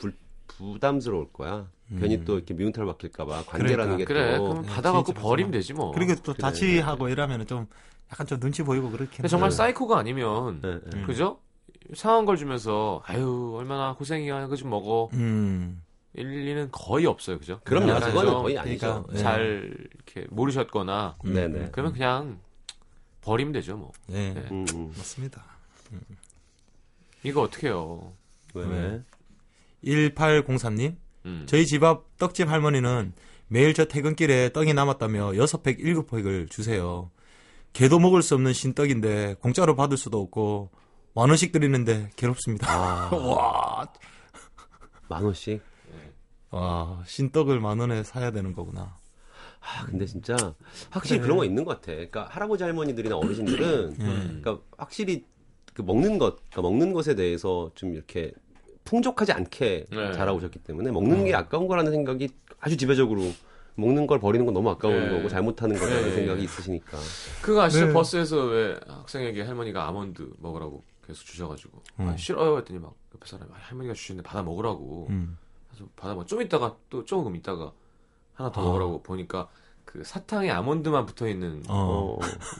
불, 0.00 0.12
부담스러울 0.48 1.32
거야. 1.32 1.68
괜히 1.98 2.22
또 2.24 2.34
이렇게 2.34 2.52
미운털 2.52 2.84
박힐까봐 2.84 3.44
관계라는 3.46 3.92
음. 3.94 3.96
그러니까. 3.96 3.96
게 3.96 4.04
그래. 4.04 4.36
또 4.36 4.48
그럼 4.50 4.66
받아갖고 4.66 5.04
진짜 5.06 5.20
버리면. 5.20 5.52
되지 5.52 5.72
뭐. 5.72 5.92
그리고 5.92 6.14
또 6.16 6.32
그래. 6.32 6.36
자취하고 6.38 7.08
이러면 7.08 7.46
좀 7.46 7.66
약간 8.12 8.26
좀 8.26 8.40
눈치 8.40 8.62
보이고 8.62 8.90
그렇긴 8.90 9.16
근데 9.16 9.28
정말 9.28 9.50
해요. 9.50 9.56
사이코가 9.56 9.98
아니면 9.98 10.60
네, 10.60 10.80
네. 10.92 11.02
그죠? 11.04 11.38
상한 11.94 12.26
걸 12.26 12.36
주면서 12.36 13.00
아유 13.06 13.54
얼마나 13.56 13.94
고생이야 13.94 14.44
이거 14.44 14.56
좀 14.56 14.68
먹어 14.70 15.08
음. 15.14 15.80
일리는 16.14 16.68
거의 16.72 17.06
없어요 17.06 17.38
그죠? 17.38 17.60
그럼요. 17.64 18.00
좀 18.00 18.12
거의 18.42 18.58
아니죠. 18.58 19.04
그러니까, 19.06 19.12
네. 19.12 19.18
잘 19.18 19.76
이렇게 19.94 20.26
모르셨거나 20.30 21.14
음. 21.24 21.32
네네. 21.34 21.68
그러면 21.72 21.92
그냥 21.92 22.38
버리면 23.28 23.52
되죠 23.52 23.76
뭐 23.76 23.92
네. 24.06 24.32
네. 24.32 24.40
음, 24.50 24.64
음. 24.72 24.88
맞습니다. 24.96 25.44
이거 27.22 27.42
어떻게 27.42 27.66
해요 27.68 28.12
왜? 28.54 28.66
네. 28.66 29.02
1803님, 29.84 30.96
음. 31.26 31.44
저희 31.46 31.66
집 31.66 31.84
앞 31.84 32.16
떡집 32.16 32.48
할머니는 32.48 33.12
매일 33.48 33.74
저 33.74 33.84
퇴근길에 33.84 34.52
떡이 34.52 34.72
남았다며 34.74 35.32
6팩, 35.32 35.78
7팩을 35.78 36.50
주세요. 36.50 37.10
개도 37.74 37.98
먹을 37.98 38.22
수 38.22 38.34
없는 38.34 38.52
신떡인데 38.54 39.34
공짜로 39.40 39.76
받을 39.76 39.96
수도 39.96 40.20
없고 40.20 40.70
만 41.14 41.28
원씩 41.28 41.52
드리는데 41.52 42.10
괴롭습니다. 42.16 42.66
아, 42.70 43.10
와, 43.14 43.86
만 45.08 45.22
원씩? 45.24 45.62
와, 46.50 47.02
신떡을 47.06 47.60
만 47.60 47.78
원에 47.78 48.02
사야 48.02 48.30
되는 48.30 48.52
거구나. 48.54 48.96
아, 49.60 49.84
근데 49.86 50.06
진짜 50.06 50.36
확실히 50.90 51.18
그래. 51.18 51.26
그런 51.26 51.38
거 51.38 51.44
있는 51.44 51.64
것 51.64 51.72
같아. 51.80 51.92
그러니까 51.92 52.24
할아버지 52.30 52.62
할머니들이나 52.64 53.16
어르신들은 53.16 53.96
음. 54.00 54.40
그러니까 54.42 54.58
확실히 54.76 55.24
그 55.74 55.82
먹는 55.82 56.18
것, 56.18 56.36
그러니까 56.50 56.62
먹는 56.62 56.92
것에 56.92 57.14
대해서 57.14 57.70
좀 57.74 57.94
이렇게 57.94 58.32
풍족하지 58.84 59.32
않게 59.32 59.86
네. 59.90 60.12
자라오셨기 60.12 60.60
때문에 60.60 60.90
먹는 60.90 61.24
게 61.24 61.34
아까운 61.34 61.68
거라는 61.68 61.92
생각이 61.92 62.28
아주 62.60 62.76
지배적으로 62.76 63.20
먹는 63.74 64.06
걸 64.06 64.18
버리는 64.18 64.44
건 64.44 64.54
너무 64.54 64.70
아까운 64.70 64.98
네. 64.98 65.10
거고 65.10 65.28
잘못하는 65.28 65.78
거라는 65.78 66.02
네. 66.02 66.14
생각이 66.14 66.42
있으시니까. 66.42 66.98
그거 67.42 67.62
아시죠? 67.62 67.86
네. 67.86 67.92
버스에서 67.92 68.46
왜 68.46 68.76
학생에게 68.88 69.42
할머니가 69.42 69.86
아몬드 69.86 70.28
먹으라고 70.38 70.82
계속 71.06 71.24
주셔가지고 71.24 71.82
음. 72.00 72.08
아, 72.08 72.16
싫어요 72.16 72.58
했더니 72.58 72.80
막 72.80 72.94
옆에 73.14 73.26
사람이 73.26 73.50
아, 73.52 73.56
할머니가 73.60 73.94
주시는데 73.94 74.26
받아 74.26 74.42
먹으라고 74.42 75.06
음. 75.10 75.38
그래서 75.68 75.88
받아 75.94 76.14
먹. 76.14 76.26
좀 76.26 76.42
있다가 76.42 76.76
또 76.90 77.04
조금 77.04 77.36
있다가 77.36 77.72
하나 78.38 78.50
더 78.52 78.60
아. 78.60 78.64
먹으라고 78.64 79.02
보니까 79.02 79.48
그 79.84 80.02
사탕에 80.04 80.50
아몬드만 80.50 81.06
붙어 81.06 81.26
있는 81.28 81.62
어. 81.68 82.16
어, 82.16 82.18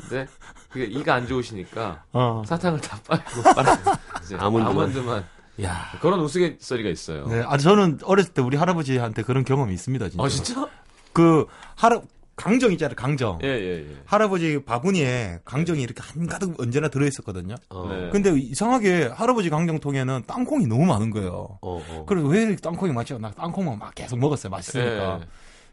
근데 0.09 0.27
그게 0.71 0.87
이가 0.87 1.15
안 1.15 1.27
좋으시니까 1.27 2.05
어. 2.13 2.43
사탕을 2.45 2.81
다 2.81 2.99
빨고 3.07 3.43
빨아 3.55 3.79
이제 4.23 4.37
아몬드만. 4.37 4.73
아몬드만 4.73 5.25
야. 5.63 5.93
그런 6.01 6.21
우스갯소리가 6.21 6.89
있어요. 6.91 7.27
네, 7.27 7.43
아 7.47 7.57
저는 7.57 7.99
어렸을 8.05 8.33
때 8.33 8.43
우리 8.43 8.57
할아버지한테 8.57 9.23
그런 9.23 9.45
경험이 9.45 9.75
있습니다, 9.75 10.09
진짜. 10.09 10.25
아 10.25 10.29
진짜? 10.29 10.69
그 11.13 11.47
할아 11.77 12.01
강정 12.37 12.73
있잖아요, 12.73 12.95
강정. 12.97 13.39
예 13.43 13.49
예, 13.49 13.89
예. 13.89 13.97
할아버지 14.05 14.63
바구니에 14.65 15.41
강정이 15.45 15.83
이렇게 15.83 16.01
한가득 16.03 16.59
언제나 16.61 16.89
들어 16.89 17.07
있었거든요. 17.07 17.57
어, 17.71 17.89
네. 17.89 18.11
근데 18.11 18.31
이상하게 18.37 19.09
할아버지 19.09 19.51
강정통에는 19.51 20.23
땅콩이 20.27 20.67
너무 20.67 20.87
많은 20.87 21.11
거예요. 21.11 21.59
어, 21.61 21.83
어. 21.89 22.05
그래서 22.07 22.27
왜 22.29 22.43
이렇게 22.43 22.57
땅콩이 22.57 22.93
많지? 22.93 23.19
나 23.19 23.31
땅콩만 23.33 23.79
막 23.79 23.95
계속 23.95 24.19
먹었어요. 24.19 24.51
맛있으니까. 24.51 25.21
예. 25.21 25.27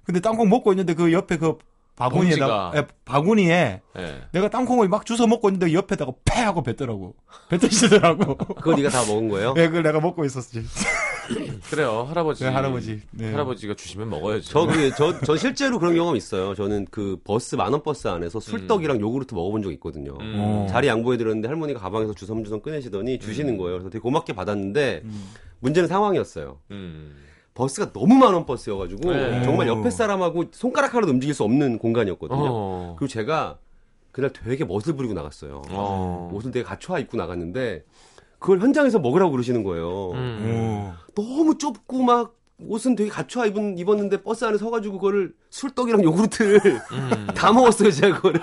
근데 0.05 0.19
땅콩 0.19 0.49
먹고 0.49 0.71
있는데 0.73 0.93
그 0.93 1.11
옆에 1.11 1.37
그 1.37 1.57
바구니에다 1.95 2.45
봉지가. 2.45 2.71
예, 2.75 2.87
바구니에 3.05 3.81
예. 3.97 4.21
내가 4.33 4.49
땅콩을 4.49 4.89
막 4.89 5.05
주워 5.05 5.27
먹고 5.27 5.49
있는데 5.49 5.73
옆에다가 5.73 6.11
패 6.25 6.41
하고 6.41 6.61
뱉더라고. 6.61 7.15
뱉으시더라고. 7.49 8.35
그거 8.55 8.75
네가 8.75 8.89
다 8.89 9.05
먹은 9.05 9.29
거예요? 9.29 9.53
예, 9.57 9.67
그걸 9.67 9.83
내가 9.83 10.01
먹고 10.01 10.25
있었지. 10.25 10.63
그래요 11.71 12.05
할아버지. 12.07 12.43
네, 12.43 12.49
할아버지. 12.51 13.01
네. 13.11 13.31
할아버지가 13.31 13.75
주시면 13.75 14.09
먹어야죠. 14.09 14.43
저, 14.43 14.65
그, 14.67 14.91
저, 14.95 15.19
저 15.21 15.37
실제로 15.37 15.79
그런 15.79 15.95
경험 15.95 16.15
있어요. 16.15 16.53
저는 16.53 16.85
그 16.91 17.17
버스, 17.23 17.55
만원 17.55 17.81
버스 17.81 18.07
안에서 18.07 18.39
술떡이랑 18.39 18.99
요구르트 18.99 19.33
먹어본 19.33 19.63
적 19.63 19.71
있거든요. 19.73 20.17
음. 20.19 20.35
어. 20.37 20.67
자리 20.69 20.87
양보해드렸는데 20.87 21.47
할머니가 21.47 21.79
가방에서 21.79 22.13
주섬주섬 22.13 22.61
꺼내시더니 22.61 23.19
주시는 23.19 23.57
거예요. 23.57 23.77
그래서 23.77 23.89
되게 23.89 24.01
고맙게 24.01 24.33
받았는데 24.33 25.01
음. 25.05 25.29
문제는 25.61 25.87
상황이었어요. 25.87 26.59
음. 26.71 27.15
버스가 27.55 27.93
너무 27.93 28.15
만원 28.15 28.45
버스여가지고 28.45 29.11
네. 29.11 29.43
정말 29.43 29.67
옆에 29.67 29.89
사람하고 29.89 30.45
손가락 30.51 30.93
하나도 30.93 31.11
움직일 31.11 31.33
수 31.33 31.43
없는 31.43 31.79
공간이었거든요. 31.79 32.39
어. 32.39 32.95
그리고 32.99 33.09
제가 33.09 33.57
그날 34.11 34.31
되게 34.31 34.63
멋을 34.65 34.95
부리고 34.95 35.13
나갔어요. 35.13 35.61
어. 35.71 36.29
옷을 36.33 36.51
되게 36.51 36.63
갖춰 36.63 36.99
입고 36.99 37.17
나갔는데 37.17 37.85
그걸 38.39 38.59
현장에서 38.59 38.99
먹으라고 38.99 39.31
그러시는 39.31 39.63
거예요. 39.63 40.11
음. 40.11 40.93
오. 41.17 41.23
너무 41.23 41.57
좁고 41.57 42.03
막 42.03 42.35
옷은 42.57 42.95
되게 42.95 43.09
갖춰 43.09 43.45
입은 43.45 43.77
입었는데 43.77 44.23
버스 44.23 44.45
안에 44.45 44.57
서가지고 44.57 44.97
그거를 44.97 45.33
술떡이랑 45.49 46.03
요구르트를 46.03 46.59
음. 46.91 47.27
다 47.35 47.51
먹었어요 47.51 47.91
제가 47.91 48.21
그거를 48.21 48.41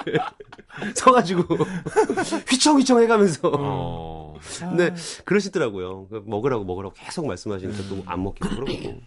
서가지고 0.94 1.42
휘청휘청 2.48 3.00
해가면서 3.02 3.50
어. 3.52 4.34
근데 4.58 4.94
그러시더라고요 5.24 6.08
그 6.08 6.22
먹으라고 6.26 6.64
먹으라고 6.64 6.94
계속 6.94 7.26
말씀하시니까 7.26 7.88
또안 7.88 8.22
먹기도 8.22 8.48
그러고 8.50 9.00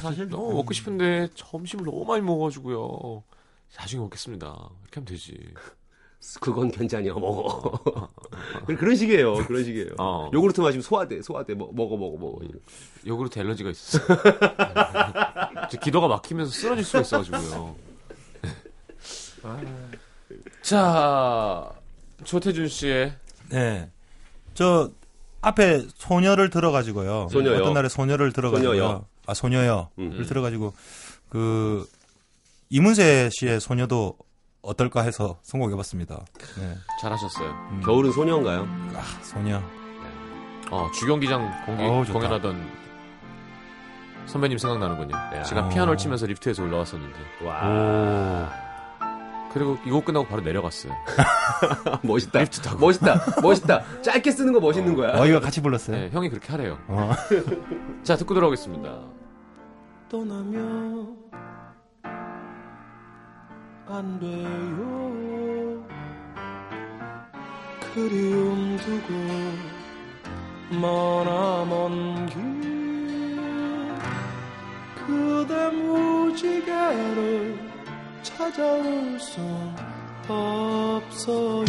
사실 0.00 0.28
너무 0.28 0.54
먹고 0.54 0.72
싶은데 0.72 1.28
점심을 1.34 1.84
너무 1.84 2.04
많이 2.04 2.22
먹어가지고요. 2.22 3.22
나중에 3.76 4.02
먹겠습니다. 4.02 4.46
이렇게 4.82 4.94
하면 4.94 5.04
되지. 5.04 5.54
그건 6.40 6.70
괜찮이야 6.70 7.14
먹어 7.14 8.08
그런 8.78 8.94
식이에요 8.94 9.46
그런 9.46 9.64
식이에요 9.64 9.90
어. 9.98 10.30
요구르트 10.32 10.60
마시면 10.60 10.82
소화돼 10.82 11.22
소화돼 11.22 11.54
먹, 11.54 11.74
먹어 11.74 11.96
먹어 11.96 12.18
먹어 12.18 12.38
요구르트 13.06 13.38
엘러지가 13.38 13.70
있었어. 13.70 13.98
저 15.70 15.78
기도가 15.78 16.08
막히면서 16.08 16.52
쓰러질 16.52 16.84
수가 16.84 17.00
있어가지고요. 17.00 17.76
자, 20.62 21.70
조태준 22.24 22.68
씨의 22.68 23.14
네. 23.50 23.90
저 24.54 24.90
앞에 25.40 25.86
소녀를 25.96 26.50
들어가지고요. 26.50 27.28
소녀요. 27.30 27.60
어떤 27.60 27.72
날에 27.74 27.88
소녀를 27.88 28.32
들어가지고요. 28.32 28.76
소녀요. 28.76 29.06
아 29.26 29.34
소녀요. 29.34 29.88
음. 29.98 30.10
를 30.10 30.26
들어가지고 30.26 30.74
그 31.28 31.86
이문세 32.68 33.30
씨의 33.32 33.60
소녀도 33.60 34.16
어떨까 34.62 35.02
해서 35.02 35.38
선곡해봤습니다. 35.42 36.24
네. 36.58 36.74
잘하셨어요. 37.00 37.48
음. 37.72 37.80
겨울은 37.84 38.12
소녀인가요? 38.12 38.66
아 38.94 39.22
소녀. 39.22 39.60
어, 40.70 40.88
주경기장 40.92 41.64
공개, 41.66 41.84
어우, 41.86 42.04
좋다. 42.04 42.18
공연하던 42.18 42.70
선배님 44.26 44.58
생각나는군요. 44.58 45.16
야. 45.16 45.42
제가 45.42 45.68
피아노를 45.68 45.96
치면서 45.96 46.26
리프트에서 46.26 46.62
올라왔었는데. 46.62 47.18
와 47.44 48.52
그리고 49.52 49.76
이곡 49.84 50.04
끝나고 50.04 50.26
바로 50.28 50.42
내려갔어요. 50.42 50.92
멋있다 52.02 52.38
리프트 52.40 52.60
타고. 52.60 52.78
멋있다 52.78 53.40
멋있다 53.42 53.82
짧게 54.02 54.30
쓰는 54.30 54.52
거 54.52 54.60
멋있는 54.60 54.94
거야 54.94 55.18
어 55.20 55.26
이거 55.26 55.40
같이 55.40 55.60
불렀어요. 55.60 55.96
네, 55.96 56.10
형이 56.10 56.28
그렇게 56.28 56.52
하래요. 56.52 56.78
어. 56.86 57.10
자, 58.04 58.14
듣고 58.16 58.34
돌아오겠습니다. 58.34 59.00
떠나면 60.08 61.16
안 63.92 64.20
돼요. 64.20 65.84
그리움 67.92 68.76
두고 68.76 69.12
머나먼 70.80 72.26
길. 72.26 72.38
그대 74.94 75.70
무지개를 75.70 77.58
찾아올 78.22 79.18
수 79.18 79.40
없어요. 80.28 81.64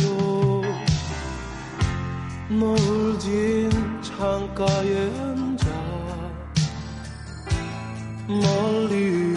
노을 2.50 3.18
진 3.18 3.70
창가에 4.04 5.10
앉아 5.10 5.66
멀리 8.28 9.34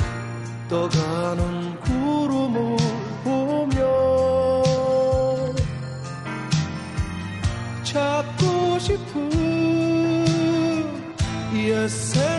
떠가는 0.69 1.64
찾고 8.85 9.31
싶은 11.53 12.34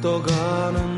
떠가는 0.00 0.89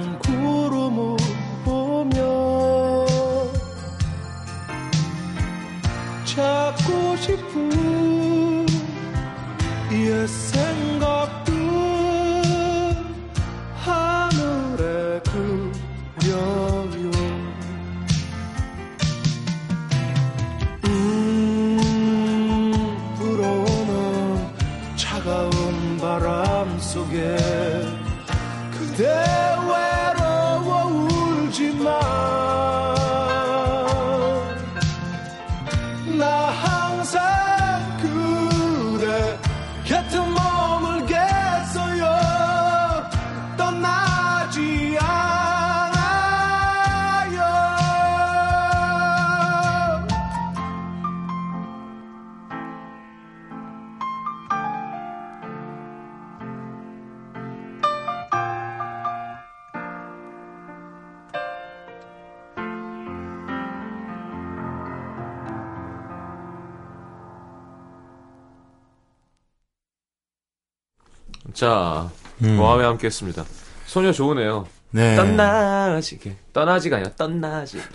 자, 71.53 72.11
음. 72.43 72.57
모함에 72.57 72.85
함께 72.85 73.07
했습니다. 73.07 73.45
소녀 73.87 74.13
좋으네요. 74.13 74.67
네. 74.91 75.17
떠나지. 75.17 76.17
이렇게. 76.17 76.37
떠나지가 76.53 76.97
아니라 76.97 77.13
떠나지. 77.17 77.79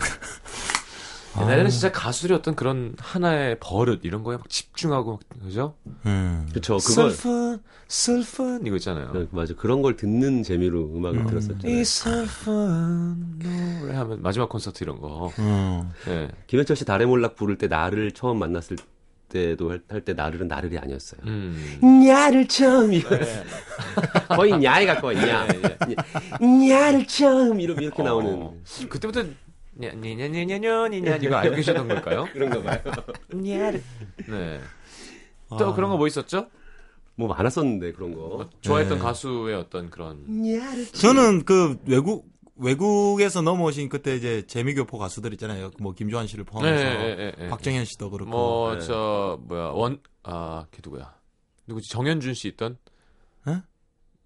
옛날에는 1.40 1.70
진짜 1.70 1.92
가수들이 1.92 2.34
어떤 2.34 2.56
그런 2.56 2.94
하나의 2.98 3.58
버릇 3.60 4.00
이런 4.02 4.24
거에 4.24 4.36
막 4.36 4.48
집중하고 4.48 5.12
막, 5.12 5.20
그죠? 5.44 5.74
음. 6.06 6.48
그쵸, 6.52 6.78
그걸. 6.78 7.12
슬픈 7.12 7.60
슬픈 7.86 8.66
이거 8.66 8.76
있잖아요. 8.76 9.10
그, 9.12 9.28
맞아. 9.30 9.54
그런 9.54 9.80
걸 9.80 9.96
듣는 9.96 10.42
재미로 10.42 10.90
음악을 10.96 11.26
들었었죠. 11.26 11.68
이 11.68 11.84
슬픈 11.84 13.38
노래 13.80 13.94
하면 13.94 14.20
마지막 14.20 14.48
콘서트 14.48 14.82
이런 14.82 15.00
거. 15.00 15.30
음. 15.38 15.90
예. 16.08 16.28
김현철 16.48 16.76
씨 16.76 16.84
달의 16.84 17.06
몰락 17.06 17.36
부를 17.36 17.56
때 17.56 17.68
나를 17.68 18.10
처음 18.12 18.38
만났을 18.38 18.76
때도 19.28 19.78
할 19.88 20.00
때 20.00 20.14
나를은 20.14 20.48
나를이 20.48 20.78
아니었어요. 20.78 21.20
음. 21.26 22.02
야를 22.06 22.46
처음 22.48 22.92
이거 22.92 23.10
거의 24.34 24.52
야에 24.64 24.86
가까워 24.86 25.14
야 25.14 25.46
야를 26.70 27.06
처음 27.06 27.60
이렇게 27.60 27.84
이렇게 27.84 28.02
나오는 28.02 28.32
어. 28.42 28.54
그때부터 28.88 29.24
냐냐냐냐냐냐 29.74 30.88
이거 31.22 31.36
알고 31.36 31.56
계셨던 31.56 31.88
걸까요? 31.88 32.26
그런가 32.32 32.62
봐요. 32.62 32.80
냐를. 33.32 33.82
네. 34.28 34.60
또 35.58 35.74
그런 35.74 35.90
거 35.90 35.96
뭐 35.96 36.06
있었죠? 36.06 36.48
뭐 37.14 37.28
많았었는데 37.28 37.92
그런 37.92 38.14
거. 38.14 38.20
뭐 38.20 38.50
좋아했던 38.60 38.98
네. 38.98 39.04
가수의 39.04 39.54
어떤 39.56 39.90
그런 39.90 40.24
저는 40.92 41.44
그 41.44 41.78
외국 41.86 42.26
외국에서 42.58 43.40
넘어오신 43.42 43.88
그때 43.88 44.16
이제 44.16 44.46
재미교포 44.46 44.98
가수들 44.98 45.32
있잖아요. 45.34 45.70
뭐 45.80 45.92
김조한 45.92 46.26
씨를 46.26 46.44
포함해서 46.44 46.84
네, 46.84 46.98
네, 46.98 47.14
네, 47.16 47.32
네. 47.38 47.48
박정현 47.48 47.84
씨도 47.84 48.10
그렇고. 48.10 48.30
뭐 48.30 48.74
네. 48.74 48.80
저 48.80 49.38
뭐야 49.42 49.64
원 49.70 50.00
아 50.24 50.66
걔 50.70 50.80
누구야 50.84 51.14
누구지 51.66 51.88
정현준 51.90 52.34
씨 52.34 52.48
있던 52.48 52.76
에? 53.48 53.62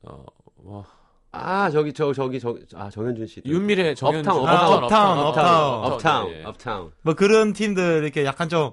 어뭐 0.05 0.85
아 1.33 1.71
저기 1.71 1.93
저 1.93 2.13
저기 2.13 2.39
저아 2.41 2.91
정현준 2.91 3.27
씨. 3.27 3.43
윤미래 3.47 3.95
정현준 3.95 4.31
업타운, 4.33 4.49
아, 4.49 4.53
업타운, 4.69 4.85
업타운, 4.85 5.19
업타운, 5.19 5.25
업타운. 5.25 5.93
업타운, 5.93 6.31
예, 6.33 6.41
예. 6.41 6.45
업타운. 6.45 6.93
뭐 7.03 7.15
그런 7.15 7.53
팀들 7.53 8.03
이렇게 8.03 8.25
약간 8.25 8.49
좀 8.49 8.73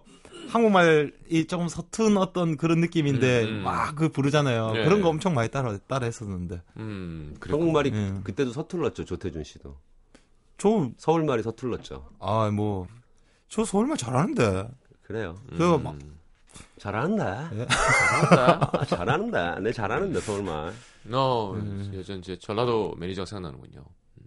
한국말이 0.50 1.46
조금 1.48 1.68
서툰 1.68 2.18
어떤 2.18 2.58
그런 2.58 2.80
느낌인데 2.80 3.44
음, 3.44 3.50
음. 3.60 3.64
막그 3.64 4.10
부르잖아요. 4.10 4.72
네. 4.72 4.84
그런 4.84 5.02
거 5.02 5.10
엄청 5.10 5.34
많이 5.34 5.50
따라 5.50 5.78
따라 5.88 6.06
했었는데. 6.06 6.62
음. 6.78 7.36
한국말이 7.40 7.92
예. 7.94 8.20
그때도 8.24 8.52
서툴렀죠 8.52 9.06
조태준 9.06 9.44
씨도. 9.44 9.78
저 10.58 10.90
서울말이 10.98 11.44
서툴렀죠. 11.44 12.10
아, 12.20 12.50
뭐, 12.52 12.88
저 13.48 13.64
서울말 13.64 13.98
잘하는데. 13.98 14.70
그래요. 15.04 15.38
그거 15.50 15.78
음. 15.78 15.84
막, 15.84 15.96
잘한다. 16.78 17.50
예. 17.54 17.66
잘한다. 17.68 18.72
아, 18.74 18.86
잘하는다. 18.86 19.60
내 19.60 19.72
잘하는데 19.72 20.20
서울말. 20.20 20.74
너 21.04 21.54
음. 21.54 21.92
예전 21.94 22.20
이제 22.20 22.38
전라도 22.38 22.96
매니저가 22.98 23.26
생각나는군요. 23.26 23.86
음. 24.18 24.24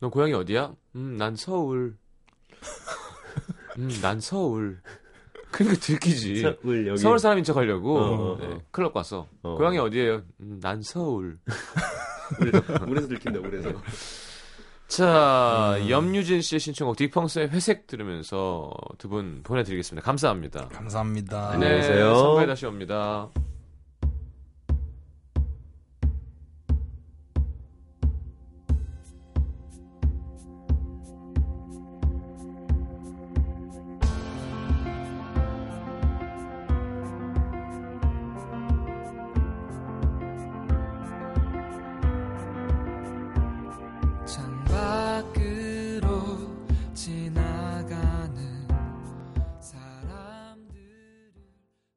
너 0.00 0.10
고향이 0.10 0.32
어디야? 0.34 0.74
음, 0.94 1.16
난 1.16 1.34
서울. 1.36 1.96
음, 3.78 3.88
난 4.02 4.20
서울. 4.20 4.80
그러니까 5.50 5.80
들키지. 5.80 6.42
서울 6.42 6.86
여기. 6.86 6.98
서울 7.00 7.18
사람인 7.18 7.44
척 7.44 7.56
하려고 7.56 7.98
어, 7.98 8.32
어, 8.32 8.38
네, 8.38 8.46
어. 8.46 8.60
클럽 8.70 8.92
갔어. 8.94 9.26
어. 9.42 9.56
고향이 9.56 9.78
어디예요? 9.78 10.22
음, 10.40 10.58
난 10.60 10.82
서울. 10.82 11.38
우리- 12.40 12.50
우리에서 12.90 13.08
들킨다. 13.08 13.40
우리에서. 13.40 13.70
자, 14.88 15.76
음. 15.80 15.90
염유진 15.90 16.40
씨의 16.40 16.60
신청곡 16.60 16.96
딕펑스의 16.96 17.50
회색 17.50 17.86
들으면서 17.86 18.70
두 18.98 19.08
분 19.08 19.40
보내드리겠습니다. 19.42 20.04
감사합니다. 20.04 20.68
감사합니다. 20.68 21.50
안녕히 21.52 21.76
계세요. 21.76 22.08
네, 22.12 22.14
선배 22.14 22.46
다시 22.46 22.66
옵니다. 22.66 23.28